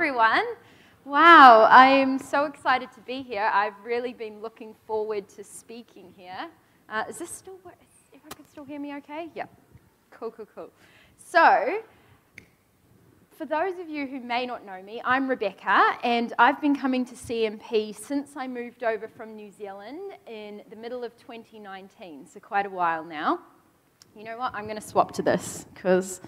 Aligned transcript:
everyone. 0.00 0.46
Wow, 1.04 1.68
I 1.70 1.88
am 1.88 2.18
so 2.18 2.46
excited 2.46 2.90
to 2.92 3.00
be 3.02 3.20
here. 3.20 3.50
I've 3.52 3.74
really 3.84 4.14
been 4.14 4.40
looking 4.40 4.74
forward 4.86 5.28
to 5.36 5.44
speaking 5.44 6.14
here. 6.16 6.48
Uh, 6.88 7.04
is 7.06 7.18
this 7.18 7.28
still, 7.28 7.56
is 7.66 8.14
everyone 8.14 8.30
can 8.30 8.46
still 8.46 8.64
hear 8.64 8.80
me 8.80 8.96
okay? 8.96 9.28
Yeah. 9.34 9.44
Cool, 10.10 10.30
cool, 10.30 10.48
cool. 10.54 10.70
So, 11.22 11.82
for 13.36 13.44
those 13.44 13.78
of 13.78 13.90
you 13.90 14.06
who 14.06 14.20
may 14.20 14.46
not 14.46 14.64
know 14.64 14.82
me, 14.82 15.02
I'm 15.04 15.28
Rebecca, 15.28 15.98
and 16.02 16.32
I've 16.38 16.62
been 16.62 16.74
coming 16.74 17.04
to 17.04 17.14
CMP 17.14 17.94
since 17.94 18.30
I 18.36 18.48
moved 18.48 18.82
over 18.82 19.06
from 19.06 19.36
New 19.36 19.50
Zealand 19.50 20.14
in 20.26 20.62
the 20.70 20.76
middle 20.76 21.04
of 21.04 21.14
2019, 21.18 22.26
so 22.26 22.40
quite 22.40 22.64
a 22.64 22.70
while 22.70 23.04
now. 23.04 23.40
You 24.16 24.24
know 24.24 24.38
what? 24.38 24.54
I'm 24.54 24.64
going 24.64 24.80
to 24.80 24.88
swap 24.88 25.12
to 25.16 25.22
this 25.22 25.66
because 25.74 26.22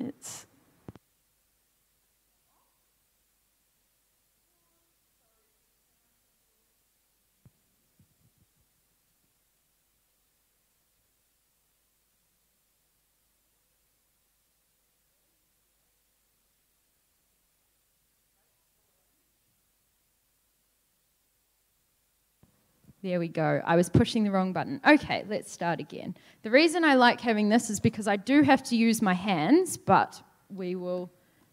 it's 0.00 0.45
There 23.06 23.20
we 23.20 23.28
go. 23.28 23.62
I 23.64 23.76
was 23.76 23.88
pushing 23.88 24.24
the 24.24 24.32
wrong 24.32 24.52
button. 24.52 24.80
Okay, 24.84 25.24
let's 25.28 25.52
start 25.52 25.78
again. 25.78 26.16
The 26.42 26.50
reason 26.50 26.82
I 26.82 26.94
like 26.94 27.20
having 27.20 27.48
this 27.48 27.70
is 27.70 27.78
because 27.78 28.08
I 28.08 28.16
do 28.16 28.42
have 28.42 28.64
to 28.64 28.76
use 28.76 29.00
my 29.00 29.14
hands, 29.14 29.76
but 29.76 30.20
we 30.52 30.74
will 30.74 31.08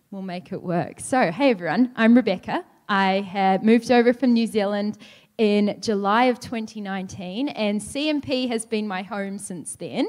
we'll 0.10 0.24
make 0.24 0.52
it 0.52 0.64
work. 0.64 1.00
So, 1.00 1.32
hey 1.32 1.52
everyone, 1.52 1.92
I'm 1.96 2.16
Rebecca. 2.16 2.66
I 2.90 3.22
have 3.22 3.62
moved 3.62 3.92
over 3.92 4.14
from 4.14 4.34
New 4.34 4.48
Zealand 4.48 4.98
in 5.38 5.78
July 5.80 6.24
of 6.24 6.40
2019, 6.40 7.50
and 7.50 7.80
CMP 7.80 8.48
has 8.48 8.66
been 8.66 8.88
my 8.88 9.04
home 9.04 9.38
since 9.38 9.76
then. 9.76 10.08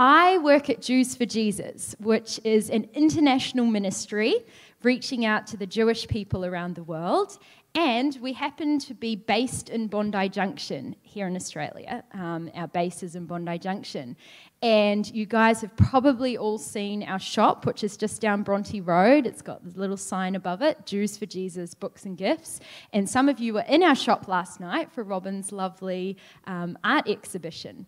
I 0.00 0.38
work 0.38 0.68
at 0.68 0.82
Jews 0.82 1.14
for 1.14 1.26
Jesus, 1.26 1.94
which 2.00 2.40
is 2.42 2.70
an 2.70 2.88
international 2.92 3.66
ministry 3.66 4.34
reaching 4.82 5.24
out 5.24 5.46
to 5.46 5.56
the 5.56 5.66
Jewish 5.66 6.08
people 6.08 6.44
around 6.44 6.74
the 6.74 6.82
world. 6.82 7.38
And 7.74 8.18
we 8.20 8.34
happen 8.34 8.78
to 8.80 8.92
be 8.92 9.16
based 9.16 9.70
in 9.70 9.86
Bondi 9.86 10.28
Junction 10.28 10.94
here 11.00 11.26
in 11.26 11.34
Australia. 11.34 12.04
Um, 12.12 12.50
our 12.54 12.68
base 12.68 13.02
is 13.02 13.16
in 13.16 13.24
Bondi 13.24 13.58
Junction. 13.58 14.14
And 14.60 15.10
you 15.10 15.24
guys 15.24 15.62
have 15.62 15.74
probably 15.76 16.36
all 16.36 16.58
seen 16.58 17.02
our 17.02 17.18
shop, 17.18 17.64
which 17.64 17.82
is 17.82 17.96
just 17.96 18.20
down 18.20 18.42
Bronte 18.42 18.82
Road. 18.82 19.26
It's 19.26 19.40
got 19.40 19.64
this 19.64 19.76
little 19.76 19.96
sign 19.96 20.34
above 20.34 20.60
it 20.60 20.84
Jews 20.84 21.16
for 21.16 21.24
Jesus 21.24 21.72
Books 21.72 22.04
and 22.04 22.16
Gifts. 22.16 22.60
And 22.92 23.08
some 23.08 23.30
of 23.30 23.40
you 23.40 23.54
were 23.54 23.64
in 23.66 23.82
our 23.82 23.96
shop 23.96 24.28
last 24.28 24.60
night 24.60 24.92
for 24.92 25.02
Robin's 25.02 25.50
lovely 25.50 26.18
um, 26.46 26.76
art 26.84 27.08
exhibition. 27.08 27.86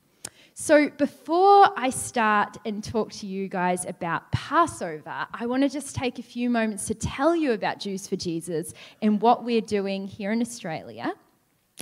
So, 0.57 0.89
before 0.89 1.69
I 1.77 1.91
start 1.91 2.59
and 2.65 2.83
talk 2.83 3.11
to 3.15 3.27
you 3.27 3.49
guys 3.49 3.85
about 3.87 4.31
Passover, 4.31 5.27
I 5.35 5.47
want 5.47 5.65
to 5.65 5.69
just 5.69 5.97
take 5.97 6.21
a 6.21 6.23
few 6.23 6.49
moments 6.49 6.87
to 6.87 6.95
tell 6.95 7.35
you 7.35 7.51
about 7.55 7.81
Jews 7.81 8.07
for 8.07 8.15
Jesus 8.15 8.73
and 9.03 9.21
what 9.21 9.43
we're 9.43 9.61
doing 9.61 10.07
here 10.07 10.31
in 10.31 10.41
Australia. 10.41 11.13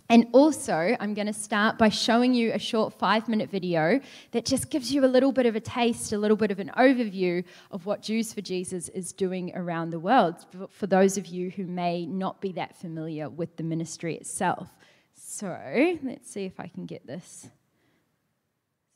And 0.09 0.27
also, 0.33 0.97
I'm 0.99 1.13
going 1.13 1.27
to 1.27 1.35
start 1.35 1.77
by 1.77 1.91
showing 1.91 2.33
you 2.33 2.55
a 2.55 2.59
short 2.59 2.95
five 2.95 3.29
minute 3.29 3.51
video 3.51 4.01
that 4.31 4.47
just 4.47 4.71
gives 4.71 4.91
you 4.91 5.05
a 5.05 5.07
little 5.07 5.33
bit 5.33 5.45
of 5.45 5.55
a 5.55 5.61
taste, 5.61 6.15
a 6.15 6.19
little 6.19 6.39
bit 6.39 6.51
of 6.51 6.59
an 6.59 6.71
overview 6.79 7.45
of 7.73 7.85
what 7.85 8.01
Jews 8.01 8.33
for 8.33 8.41
Jesus 8.41 8.89
is 8.89 9.13
doing 9.13 9.55
around 9.55 9.91
the 9.91 10.01
world 10.01 10.47
for 10.71 10.87
those 10.87 11.19
of 11.19 11.27
you 11.27 11.51
who 11.51 11.67
may 11.67 12.07
not 12.07 12.41
be 12.41 12.53
that 12.53 12.75
familiar 12.75 13.29
with 13.29 13.55
the 13.59 13.65
ministry 13.65 14.17
itself. 14.17 14.71
So, 15.13 15.99
let's 16.03 16.31
see 16.31 16.47
if 16.47 16.59
I 16.59 16.69
can 16.69 16.87
get 16.87 17.07
this 17.07 17.51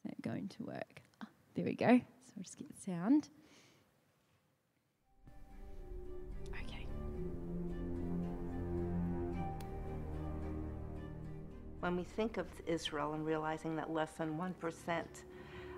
that 0.06 0.22
going 0.22 0.48
to 0.48 0.64
work? 0.64 1.02
Oh, 1.22 1.28
there 1.54 1.64
we 1.64 1.74
go. 1.74 1.86
So 1.86 2.32
I'll 2.36 2.42
just 2.42 2.58
get 2.58 2.68
the 2.68 2.80
sound. 2.80 3.28
Okay. 6.64 6.86
When 11.80 11.96
we 11.96 12.04
think 12.04 12.36
of 12.36 12.46
Israel 12.66 13.14
and 13.14 13.24
realizing 13.24 13.76
that 13.76 13.90
less 13.92 14.12
than 14.12 14.38
1% 14.38 15.04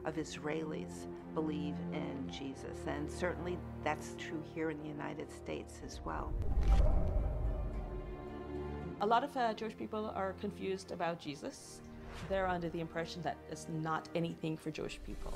of 0.05 0.15
Israelis 0.17 1.06
believe 1.34 1.75
in 1.93 2.31
Jesus, 2.31 2.78
and 2.87 3.11
certainly 3.11 3.59
that's 3.84 4.15
true 4.19 4.43
here 4.55 4.71
in 4.71 4.78
the 4.81 4.88
United 4.88 5.33
States 5.33 5.81
as 5.84 6.00
well. 6.05 6.33
A 9.00 9.06
lot 9.06 9.22
of 9.22 9.37
uh, 9.37 9.55
Jewish 9.55 9.77
people 9.77 10.12
are 10.15 10.33
confused 10.41 10.91
about 10.91 11.21
Jesus 11.21 11.83
they're 12.29 12.49
under 12.49 12.69
the 12.69 12.81
impression 12.81 13.23
that 13.23 13.37
it's 13.51 13.67
not 13.69 14.09
anything 14.15 14.56
for 14.56 14.71
Jewish 14.71 15.01
people. 15.05 15.33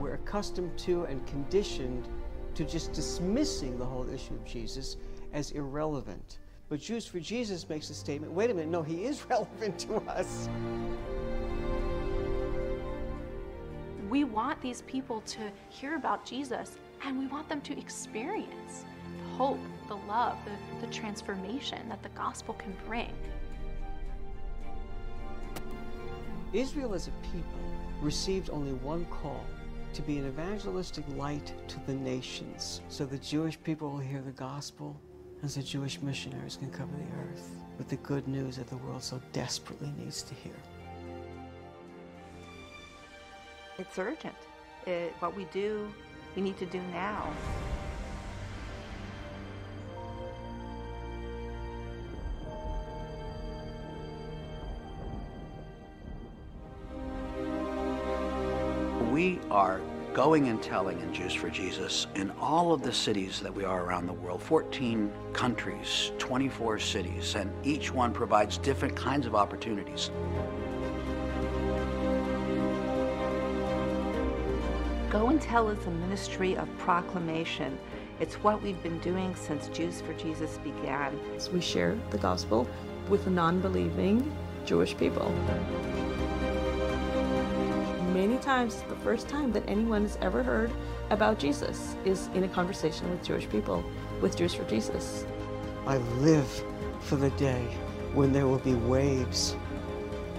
We're 0.00 0.14
accustomed 0.14 0.78
to 0.80 1.04
and 1.04 1.26
conditioned 1.26 2.08
to 2.54 2.64
just 2.64 2.92
dismissing 2.92 3.78
the 3.78 3.84
whole 3.84 4.08
issue 4.08 4.34
of 4.34 4.44
Jesus 4.44 4.96
as 5.32 5.52
irrelevant. 5.52 6.38
But 6.68 6.80
Jews 6.80 7.06
for 7.06 7.20
Jesus 7.20 7.68
makes 7.68 7.90
a 7.90 7.94
statement 7.94 8.32
wait 8.32 8.50
a 8.50 8.54
minute, 8.54 8.70
no, 8.70 8.82
he 8.82 9.04
is 9.04 9.24
relevant 9.30 9.78
to 9.80 9.96
us. 10.10 10.48
We 14.08 14.24
want 14.24 14.60
these 14.60 14.82
people 14.82 15.20
to 15.22 15.52
hear 15.68 15.96
about 15.96 16.24
Jesus 16.24 16.78
and 17.04 17.18
we 17.18 17.26
want 17.26 17.48
them 17.48 17.60
to 17.62 17.78
experience 17.78 18.84
the 19.16 19.36
hope, 19.36 19.60
the 19.88 19.96
love, 19.96 20.36
the, 20.44 20.86
the 20.86 20.92
transformation 20.92 21.88
that 21.88 22.02
the 22.02 22.08
gospel 22.10 22.54
can 22.54 22.74
bring. 22.86 23.12
Israel 26.52 26.94
as 26.94 27.06
a 27.06 27.12
people 27.32 27.60
received 28.00 28.50
only 28.50 28.72
one 28.72 29.04
call 29.06 29.44
to 29.92 30.02
be 30.02 30.18
an 30.18 30.26
evangelistic 30.26 31.04
light 31.16 31.52
to 31.68 31.78
the 31.86 31.94
nations 31.94 32.80
so 32.88 33.04
the 33.04 33.18
Jewish 33.18 33.60
people 33.62 33.90
will 33.90 33.98
hear 33.98 34.20
the 34.20 34.32
gospel 34.32 35.00
and 35.42 35.50
so 35.50 35.60
Jewish 35.60 36.00
missionaries 36.02 36.56
can 36.56 36.70
cover 36.70 36.92
the 36.92 37.18
earth 37.22 37.50
with 37.78 37.88
the 37.88 37.96
good 37.96 38.26
news 38.28 38.56
that 38.56 38.66
the 38.66 38.76
world 38.78 39.02
so 39.02 39.20
desperately 39.32 39.92
needs 39.96 40.22
to 40.22 40.34
hear. 40.34 40.56
It's 43.78 43.98
urgent. 43.98 44.34
It, 44.86 45.14
what 45.20 45.34
we 45.34 45.44
do, 45.46 45.90
we 46.36 46.42
need 46.42 46.58
to 46.58 46.66
do 46.66 46.80
now. 46.92 47.32
We 59.10 59.40
are 59.50 59.80
going 60.14 60.48
and 60.48 60.62
telling 60.62 61.00
in 61.00 61.12
Jews 61.12 61.34
for 61.34 61.50
Jesus 61.50 62.06
in 62.14 62.30
all 62.40 62.72
of 62.72 62.82
the 62.82 62.92
cities 62.92 63.40
that 63.40 63.52
we 63.52 63.64
are 63.64 63.84
around 63.84 64.06
the 64.06 64.12
world 64.12 64.40
14 64.40 65.12
countries, 65.32 66.12
24 66.18 66.78
cities, 66.78 67.34
and 67.34 67.52
each 67.66 67.92
one 67.92 68.12
provides 68.12 68.56
different 68.58 68.94
kinds 68.94 69.26
of 69.26 69.34
opportunities. 69.34 70.10
Go 75.10 75.28
and 75.28 75.42
Tell 75.42 75.68
is 75.70 75.84
a 75.86 75.90
ministry 75.90 76.56
of 76.56 76.68
proclamation. 76.78 77.76
It's 78.20 78.36
what 78.36 78.62
we've 78.62 78.80
been 78.80 79.00
doing 79.00 79.34
since 79.34 79.68
Jews 79.68 80.00
for 80.00 80.12
Jesus 80.14 80.58
began. 80.58 81.18
So 81.38 81.50
we 81.50 81.60
share 81.60 81.98
the 82.10 82.18
gospel 82.18 82.68
with 83.08 83.26
non 83.26 83.60
believing 83.60 84.30
Jewish 84.64 84.96
people 84.96 85.34
times 88.40 88.82
the 88.88 88.96
first 88.96 89.28
time 89.28 89.52
that 89.52 89.62
anyone 89.68 90.02
has 90.02 90.18
ever 90.20 90.42
heard 90.42 90.70
about 91.10 91.38
Jesus 91.38 91.96
is 92.04 92.28
in 92.34 92.44
a 92.44 92.48
conversation 92.48 93.10
with 93.10 93.22
Jewish 93.22 93.48
people, 93.48 93.84
with 94.20 94.36
Jews 94.36 94.54
for 94.54 94.64
Jesus. 94.64 95.24
I 95.86 95.98
live 96.18 96.64
for 97.00 97.16
the 97.16 97.30
day 97.30 97.62
when 98.14 98.32
there 98.32 98.46
will 98.46 98.58
be 98.58 98.74
waves 98.74 99.56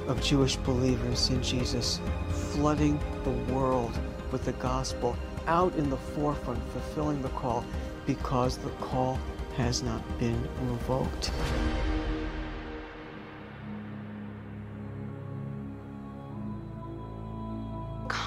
of 0.08 0.22
Jewish 0.22 0.56
believers 0.58 1.30
in 1.30 1.42
Jesus 1.42 2.00
flooding 2.30 3.00
the 3.24 3.54
world 3.54 3.98
with 4.32 4.46
the 4.46 4.54
gospel 4.54 5.16
out 5.48 5.74
in 5.76 5.90
the 5.90 5.98
forefront, 5.98 6.62
fulfilling 6.72 7.22
the 7.22 7.30
call 7.30 7.64
because 8.06 8.58
the 8.58 8.70
call 8.82 9.20
has 9.58 9.84
not 9.84 10.02
been 10.20 10.48
revoked. 10.64 11.32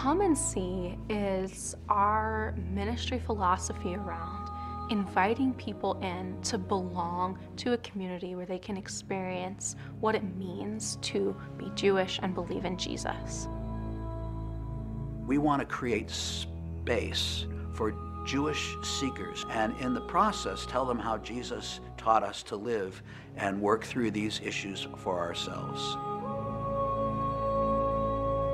Come 0.04 0.20
and 0.20 0.36
See 0.36 0.98
is 1.08 1.74
our 1.88 2.54
ministry 2.70 3.18
philosophy 3.18 3.94
around 3.94 4.50
inviting 4.90 5.54
people 5.54 5.98
in 6.02 6.38
to 6.42 6.58
belong 6.58 7.38
to 7.56 7.72
a 7.72 7.78
community 7.78 8.34
where 8.34 8.44
they 8.44 8.58
can 8.58 8.76
experience 8.76 9.76
what 10.00 10.14
it 10.14 10.22
means 10.36 10.96
to 10.96 11.34
be 11.56 11.72
Jewish 11.74 12.20
and 12.22 12.34
believe 12.34 12.66
in 12.66 12.76
Jesus. 12.76 13.48
We 15.26 15.38
want 15.38 15.60
to 15.60 15.66
create 15.66 16.10
space 16.10 17.46
for 17.72 17.94
Jewish 18.26 18.76
seekers, 18.82 19.46
and 19.48 19.74
in 19.80 19.94
the 19.94 20.02
process, 20.02 20.66
tell 20.66 20.84
them 20.84 20.98
how 20.98 21.16
Jesus 21.16 21.80
taught 21.96 22.22
us 22.22 22.42
to 22.42 22.56
live 22.56 23.02
and 23.36 23.58
work 23.58 23.84
through 23.84 24.10
these 24.10 24.38
issues 24.44 24.86
for 24.98 25.18
ourselves. 25.18 25.96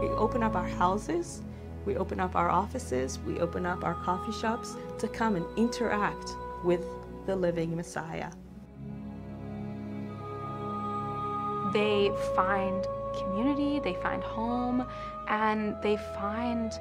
We 0.00 0.08
open 0.08 0.42
up 0.42 0.56
our 0.56 0.66
houses, 0.66 1.42
we 1.84 1.96
open 1.96 2.20
up 2.20 2.34
our 2.34 2.48
offices, 2.48 3.18
we 3.26 3.38
open 3.40 3.66
up 3.66 3.84
our 3.84 3.94
coffee 3.94 4.32
shops 4.32 4.74
to 4.98 5.08
come 5.08 5.36
and 5.36 5.44
interact 5.58 6.30
with 6.64 6.84
the 7.26 7.36
living 7.36 7.76
Messiah. 7.76 8.30
They 11.72 12.10
find 12.34 12.84
community, 13.18 13.78
they 13.78 13.94
find 14.02 14.22
home, 14.22 14.86
and 15.28 15.76
they 15.82 15.96
find 16.18 16.72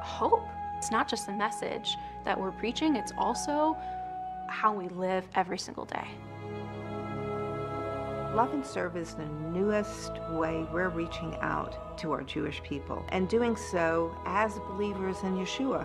hope. 0.00 0.46
It's 0.78 0.90
not 0.90 1.08
just 1.08 1.26
the 1.26 1.32
message 1.32 1.96
that 2.24 2.40
we're 2.40 2.52
preaching, 2.52 2.96
it's 2.96 3.12
also 3.18 3.76
how 4.48 4.72
we 4.72 4.88
live 4.88 5.26
every 5.34 5.58
single 5.58 5.84
day. 5.84 6.06
Love 8.34 8.54
and 8.54 8.64
Serve 8.64 8.96
is 8.96 9.14
the 9.14 9.26
newest 9.52 10.12
way 10.30 10.64
we're 10.72 10.88
reaching 10.88 11.34
out 11.40 11.98
to 11.98 12.12
our 12.12 12.22
Jewish 12.22 12.62
people 12.62 13.04
and 13.08 13.28
doing 13.28 13.56
so 13.56 14.16
as 14.24 14.54
believers 14.68 15.16
in 15.24 15.34
Yeshua. 15.34 15.84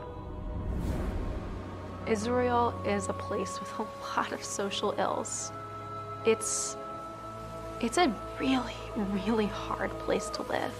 Israel 2.06 2.80
is 2.86 3.09
a 3.09 3.13
place 3.13 3.59
with 3.59 3.71
a 3.80 3.81
lot 4.18 4.31
of 4.31 4.44
social 4.44 4.94
ills. 5.00 5.51
It's 6.24 6.77
it's 7.81 7.97
a 7.97 8.13
really, 8.39 8.75
really 8.95 9.47
hard 9.47 9.89
place 10.00 10.30
to 10.30 10.44
live. 10.44 10.71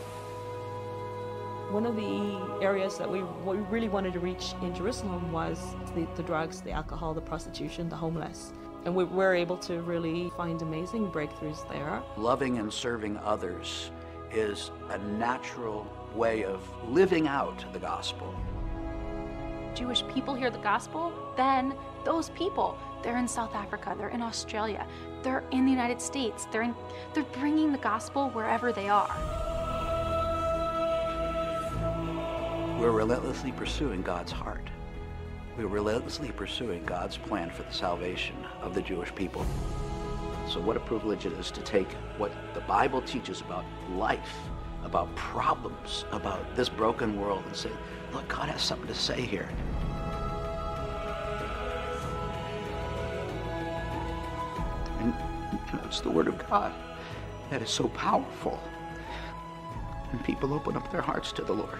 One 1.72 1.88
of 1.88 1.96
the 1.96 2.64
areas 2.64 3.00
that 3.00 3.10
we, 3.10 3.24
we 3.44 3.58
really 3.58 3.90
wanted 3.90 4.14
to 4.14 4.20
reach 4.20 4.54
in 4.62 4.74
Jerusalem 4.74 5.32
was 5.32 5.60
the, 5.96 6.08
the 6.16 6.24
drugs, 6.24 6.62
the 6.62 6.72
alcohol, 6.72 7.16
the 7.16 7.22
prostitution, 7.22 7.90
the 7.90 7.96
homeless. 7.96 8.54
And 8.86 8.96
we 8.96 9.04
were 9.04 9.34
able 9.34 9.58
to 9.58 9.82
really 9.82 10.32
find 10.38 10.62
amazing 10.62 11.12
breakthroughs 11.12 11.68
there. 11.70 12.04
Loving 12.18 12.60
and 12.60 12.72
serving 12.72 13.18
others 13.18 13.90
is 14.32 14.70
a 14.90 14.98
natural 15.00 15.88
way 16.14 16.44
of 16.44 16.62
living 16.88 17.28
out 17.28 17.66
the 17.74 17.80
gospel. 17.80 18.34
Jewish 19.74 20.08
people 20.08 20.36
hear 20.36 20.52
the 20.52 20.60
gospel, 20.60 21.12
then 21.36 21.74
those 22.06 22.30
people, 22.30 22.78
they're 23.02 23.18
in 23.18 23.28
South 23.28 23.56
Africa, 23.56 23.96
they're 23.98 24.10
in 24.10 24.22
Australia, 24.22 24.88
they're 25.24 25.44
in 25.52 25.66
the 25.66 25.72
United 25.72 26.00
States, 26.00 26.48
they're, 26.52 26.62
in, 26.62 26.76
they're 27.14 27.24
bringing 27.40 27.72
the 27.72 27.78
gospel 27.80 28.30
wherever 28.30 28.72
they 28.72 28.88
are. 28.88 29.10
We're 32.80 32.92
relentlessly 32.92 33.52
pursuing 33.52 34.02
God's 34.02 34.32
heart. 34.32 34.70
We're 35.58 35.68
relentlessly 35.68 36.32
pursuing 36.32 36.84
God's 36.84 37.16
plan 37.16 37.50
for 37.50 37.64
the 37.64 37.72
salvation 37.72 38.36
of 38.62 38.76
the 38.76 38.82
Jewish 38.82 39.16
people. 39.16 39.46
So, 40.50 40.60
what 40.60 40.76
a 40.76 40.82
privilege 40.82 41.26
it 41.26 41.32
is 41.32 41.50
to 41.52 41.62
take 41.62 41.90
what 42.18 42.34
the 42.54 42.60
Bible 42.62 43.02
teaches 43.02 43.40
about 43.40 43.64
life, 43.92 44.36
about 44.84 45.16
problems, 45.16 46.04
about 46.12 46.58
this 46.58 46.68
broken 46.68 47.18
world, 47.18 47.44
and 47.46 47.56
say, 47.56 47.72
look, 48.12 48.28
God 48.28 48.50
has 48.50 48.62
something 48.62 48.88
to 48.88 48.94
say 48.94 49.22
here. 49.22 49.48
And 55.00 55.14
it's 55.86 56.02
the 56.02 56.10
Word 56.10 56.28
of 56.28 56.38
God 56.50 56.74
that 57.50 57.62
is 57.62 57.70
so 57.70 57.88
powerful. 57.90 58.62
And 60.12 60.22
people 60.26 60.54
open 60.54 60.76
up 60.76 60.92
their 60.92 61.02
hearts 61.02 61.32
to 61.32 61.44
the 61.44 61.54
Lord. 61.54 61.80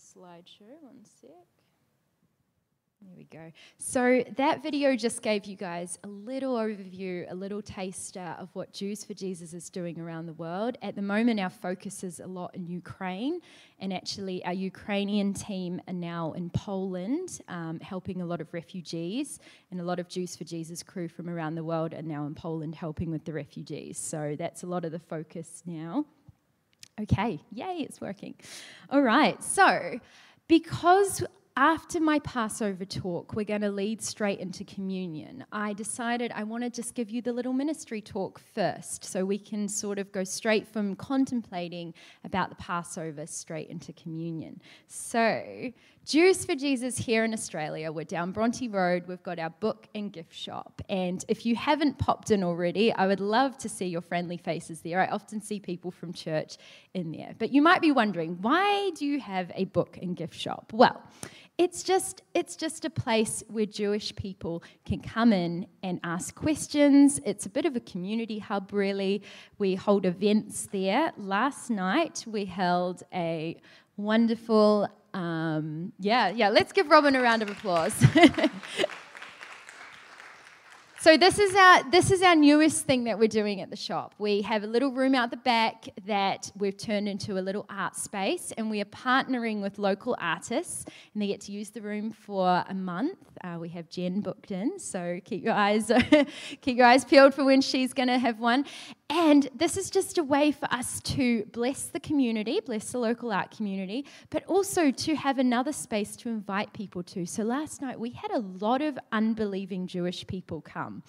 Slideshow. 0.00 0.80
One 0.82 1.04
sec. 1.20 1.30
There 3.02 3.14
we 3.16 3.24
go. 3.24 3.50
So, 3.78 4.22
that 4.36 4.62
video 4.62 4.94
just 4.94 5.22
gave 5.22 5.46
you 5.46 5.56
guys 5.56 5.98
a 6.04 6.06
little 6.06 6.56
overview, 6.56 7.24
a 7.32 7.34
little 7.34 7.62
taster 7.62 8.36
of 8.38 8.50
what 8.52 8.74
Jews 8.74 9.04
for 9.04 9.14
Jesus 9.14 9.54
is 9.54 9.70
doing 9.70 9.98
around 9.98 10.26
the 10.26 10.34
world. 10.34 10.76
At 10.82 10.96
the 10.96 11.02
moment, 11.02 11.40
our 11.40 11.48
focus 11.48 12.04
is 12.04 12.20
a 12.20 12.26
lot 12.26 12.54
in 12.54 12.66
Ukraine, 12.66 13.40
and 13.78 13.90
actually, 13.94 14.44
our 14.44 14.52
Ukrainian 14.52 15.32
team 15.32 15.80
are 15.88 15.94
now 15.94 16.32
in 16.32 16.50
Poland 16.50 17.40
um, 17.48 17.80
helping 17.80 18.20
a 18.20 18.26
lot 18.26 18.42
of 18.42 18.52
refugees, 18.52 19.40
and 19.70 19.80
a 19.80 19.84
lot 19.84 19.98
of 19.98 20.06
Jews 20.06 20.36
for 20.36 20.44
Jesus 20.44 20.82
crew 20.82 21.08
from 21.08 21.30
around 21.30 21.54
the 21.54 21.64
world 21.64 21.94
are 21.94 22.02
now 22.02 22.26
in 22.26 22.34
Poland 22.34 22.74
helping 22.74 23.10
with 23.10 23.24
the 23.24 23.32
refugees. 23.32 23.96
So, 23.96 24.36
that's 24.38 24.62
a 24.62 24.66
lot 24.66 24.84
of 24.84 24.92
the 24.92 24.98
focus 24.98 25.62
now. 25.64 26.04
Okay, 27.02 27.40
yay, 27.52 27.78
it's 27.78 28.00
working. 28.00 28.34
All 28.90 29.02
right, 29.02 29.42
so 29.42 29.98
because 30.48 31.24
after 31.56 32.00
my 32.00 32.18
Passover 32.20 32.84
talk, 32.84 33.34
we're 33.34 33.44
going 33.44 33.60
to 33.62 33.70
lead 33.70 34.02
straight 34.02 34.38
into 34.38 34.64
communion. 34.64 35.44
I 35.52 35.72
decided 35.72 36.32
I 36.34 36.42
want 36.42 36.64
to 36.64 36.70
just 36.70 36.94
give 36.94 37.10
you 37.10 37.22
the 37.22 37.32
little 37.32 37.52
ministry 37.52 38.00
talk 38.00 38.40
first 38.54 39.04
so 39.04 39.24
we 39.24 39.38
can 39.38 39.68
sort 39.68 39.98
of 39.98 40.12
go 40.12 40.24
straight 40.24 40.66
from 40.66 40.94
contemplating 40.96 41.94
about 42.24 42.50
the 42.50 42.56
Passover 42.56 43.26
straight 43.26 43.68
into 43.68 43.92
communion. 43.92 44.60
So, 44.86 45.72
Jews 46.10 46.44
for 46.44 46.56
Jesus 46.56 46.98
here 46.98 47.24
in 47.24 47.32
Australia, 47.32 47.92
we're 47.92 48.04
down 48.04 48.32
Bronte 48.32 48.66
Road, 48.66 49.04
we've 49.06 49.22
got 49.22 49.38
our 49.38 49.50
book 49.50 49.86
and 49.94 50.12
gift 50.12 50.34
shop. 50.34 50.82
And 50.88 51.24
if 51.28 51.46
you 51.46 51.54
haven't 51.54 51.98
popped 51.98 52.32
in 52.32 52.42
already, 52.42 52.92
I 52.92 53.06
would 53.06 53.20
love 53.20 53.56
to 53.58 53.68
see 53.68 53.86
your 53.86 54.00
friendly 54.00 54.36
faces 54.36 54.80
there. 54.80 55.00
I 55.00 55.06
often 55.06 55.40
see 55.40 55.60
people 55.60 55.92
from 55.92 56.12
church 56.12 56.56
in 56.94 57.12
there. 57.12 57.36
But 57.38 57.52
you 57.52 57.62
might 57.62 57.80
be 57.80 57.92
wondering, 57.92 58.38
why 58.40 58.90
do 58.96 59.06
you 59.06 59.20
have 59.20 59.52
a 59.54 59.66
book 59.66 60.00
and 60.02 60.16
gift 60.16 60.34
shop? 60.34 60.72
Well, 60.74 61.00
it's 61.58 61.84
just 61.84 62.22
it's 62.34 62.56
just 62.56 62.84
a 62.84 62.90
place 62.90 63.44
where 63.46 63.66
Jewish 63.66 64.16
people 64.16 64.64
can 64.84 65.00
come 65.00 65.32
in 65.32 65.68
and 65.84 66.00
ask 66.02 66.34
questions. 66.34 67.20
It's 67.24 67.46
a 67.46 67.50
bit 67.50 67.66
of 67.66 67.76
a 67.76 67.80
community 67.80 68.40
hub 68.40 68.72
really. 68.72 69.22
We 69.58 69.76
hold 69.76 70.06
events 70.06 70.66
there. 70.72 71.12
Last 71.16 71.70
night 71.70 72.24
we 72.26 72.46
held 72.46 73.04
a 73.14 73.60
wonderful 73.96 74.88
um, 75.14 75.92
yeah, 75.98 76.28
yeah, 76.28 76.48
let's 76.48 76.72
give 76.72 76.88
Robin 76.88 77.14
a 77.16 77.22
round 77.22 77.42
of 77.42 77.50
applause. 77.50 77.94
So 81.02 81.16
this 81.16 81.38
is 81.38 81.54
our 81.54 81.90
this 81.90 82.10
is 82.10 82.20
our 82.20 82.36
newest 82.36 82.84
thing 82.84 83.04
that 83.04 83.18
we're 83.18 83.26
doing 83.26 83.62
at 83.62 83.70
the 83.70 83.76
shop. 83.76 84.14
We 84.18 84.42
have 84.42 84.64
a 84.64 84.66
little 84.66 84.92
room 84.92 85.14
out 85.14 85.30
the 85.30 85.38
back 85.38 85.86
that 86.04 86.52
we've 86.58 86.76
turned 86.76 87.08
into 87.08 87.38
a 87.38 87.40
little 87.40 87.64
art 87.70 87.96
space, 87.96 88.52
and 88.58 88.68
we 88.68 88.82
are 88.82 88.84
partnering 88.84 89.62
with 89.62 89.78
local 89.78 90.14
artists, 90.20 90.84
and 91.14 91.22
they 91.22 91.26
get 91.26 91.40
to 91.42 91.52
use 91.52 91.70
the 91.70 91.80
room 91.80 92.10
for 92.10 92.66
a 92.68 92.74
month. 92.74 93.16
Uh, 93.42 93.56
we 93.58 93.70
have 93.70 93.88
Jen 93.88 94.20
booked 94.20 94.50
in, 94.50 94.78
so 94.78 95.18
keep 95.24 95.42
your 95.42 95.54
eyes 95.54 95.90
keep 96.60 96.76
your 96.76 96.86
eyes 96.86 97.06
peeled 97.06 97.32
for 97.32 97.44
when 97.44 97.62
she's 97.62 97.94
going 97.94 98.08
to 98.08 98.18
have 98.18 98.38
one. 98.38 98.66
And 99.08 99.48
this 99.54 99.78
is 99.78 99.88
just 99.88 100.18
a 100.18 100.22
way 100.22 100.52
for 100.52 100.66
us 100.72 101.00
to 101.00 101.44
bless 101.52 101.84
the 101.84 102.00
community, 102.00 102.60
bless 102.60 102.92
the 102.92 102.98
local 102.98 103.32
art 103.32 103.50
community, 103.50 104.04
but 104.28 104.44
also 104.44 104.90
to 104.90 105.16
have 105.16 105.38
another 105.38 105.72
space 105.72 106.16
to 106.16 106.28
invite 106.28 106.72
people 106.74 107.02
to. 107.04 107.24
So 107.24 107.42
last 107.42 107.80
night 107.80 107.98
we 107.98 108.10
had 108.10 108.30
a 108.30 108.40
lot 108.40 108.82
of 108.82 108.98
unbelieving 109.10 109.86
Jewish 109.86 110.26
people 110.26 110.60
come. 110.60 111.02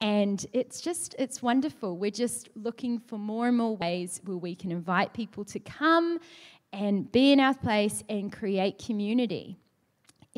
And 0.00 0.44
it's 0.52 0.80
just, 0.80 1.14
it's 1.18 1.42
wonderful. 1.42 1.96
We're 1.96 2.10
just 2.10 2.48
looking 2.54 2.98
for 2.98 3.18
more 3.18 3.48
and 3.48 3.56
more 3.56 3.76
ways 3.76 4.20
where 4.24 4.36
we 4.36 4.54
can 4.54 4.70
invite 4.70 5.12
people 5.12 5.44
to 5.46 5.60
come 5.60 6.18
and 6.72 7.10
be 7.10 7.32
in 7.32 7.40
our 7.40 7.54
place 7.54 8.02
and 8.08 8.32
create 8.32 8.78
community. 8.84 9.58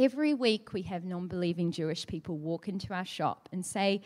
Every 0.01 0.33
week 0.33 0.73
we 0.73 0.81
have 0.83 1.05
non 1.05 1.29
believing 1.29 1.71
Jewish 1.71 2.07
people 2.07 2.39
walk 2.39 2.69
into 2.69 2.95
our 2.95 3.05
shop 3.05 3.51
and 3.53 3.65
say, 3.67 4.01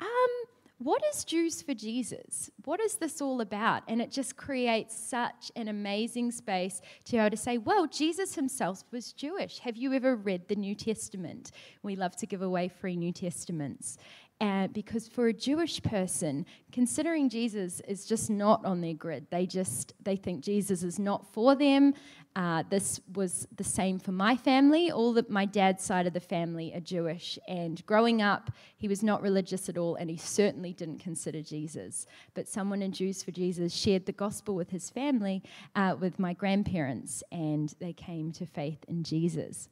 um, 0.00 0.30
what 0.78 1.02
is 1.12 1.24
Jews 1.24 1.60
for 1.60 1.74
Jesus? 1.74 2.52
What 2.64 2.78
is 2.78 2.94
this 2.94 3.20
all 3.20 3.40
about? 3.40 3.82
And 3.88 4.00
it 4.00 4.12
just 4.12 4.36
creates 4.36 4.96
such 4.96 5.50
an 5.56 5.66
amazing 5.66 6.30
space 6.30 6.80
to 7.04 7.12
be 7.12 7.18
able 7.18 7.30
to 7.30 7.36
say, 7.36 7.58
well, 7.58 7.88
Jesus 7.88 8.36
himself 8.36 8.84
was 8.92 9.12
Jewish. 9.12 9.58
Have 9.58 9.76
you 9.76 9.92
ever 9.92 10.14
read 10.14 10.46
the 10.46 10.54
New 10.54 10.76
Testament? 10.76 11.50
We 11.82 11.96
love 11.96 12.14
to 12.16 12.26
give 12.26 12.42
away 12.42 12.68
free 12.68 12.94
New 12.94 13.12
Testaments. 13.12 13.98
And 14.40 14.72
because 14.72 15.06
for 15.06 15.26
a 15.26 15.34
Jewish 15.34 15.82
person, 15.82 16.46
considering 16.72 17.28
Jesus 17.28 17.82
is 17.86 18.06
just 18.06 18.30
not 18.30 18.64
on 18.64 18.80
their 18.80 18.94
grid. 18.94 19.26
They 19.30 19.44
just 19.44 19.92
they 20.02 20.16
think 20.16 20.42
Jesus 20.42 20.82
is 20.82 20.98
not 20.98 21.30
for 21.34 21.54
them. 21.54 21.92
Uh, 22.36 22.62
this 22.70 23.00
was 23.14 23.48
the 23.56 23.64
same 23.64 23.98
for 23.98 24.12
my 24.12 24.36
family. 24.36 24.90
All 24.90 25.12
the, 25.12 25.26
my 25.28 25.44
dad's 25.44 25.82
side 25.82 26.06
of 26.06 26.12
the 26.12 26.20
family 26.20 26.72
are 26.74 26.80
Jewish, 26.80 27.38
and 27.48 27.84
growing 27.86 28.22
up, 28.22 28.52
he 28.76 28.86
was 28.86 29.02
not 29.02 29.20
religious 29.20 29.68
at 29.68 29.76
all, 29.76 29.96
and 29.96 30.08
he 30.08 30.16
certainly 30.16 30.72
didn't 30.72 31.00
consider 31.00 31.42
Jesus. 31.42 32.06
But 32.34 32.48
someone 32.48 32.82
in 32.82 32.92
Jews 32.92 33.24
for 33.24 33.32
Jesus 33.32 33.74
shared 33.74 34.06
the 34.06 34.12
gospel 34.12 34.54
with 34.54 34.70
his 34.70 34.90
family, 34.90 35.42
uh, 35.74 35.96
with 35.98 36.20
my 36.20 36.32
grandparents, 36.32 37.24
and 37.32 37.74
they 37.80 37.92
came 37.92 38.30
to 38.32 38.46
faith 38.46 38.84
in 38.86 39.02
Jesus. 39.02 39.68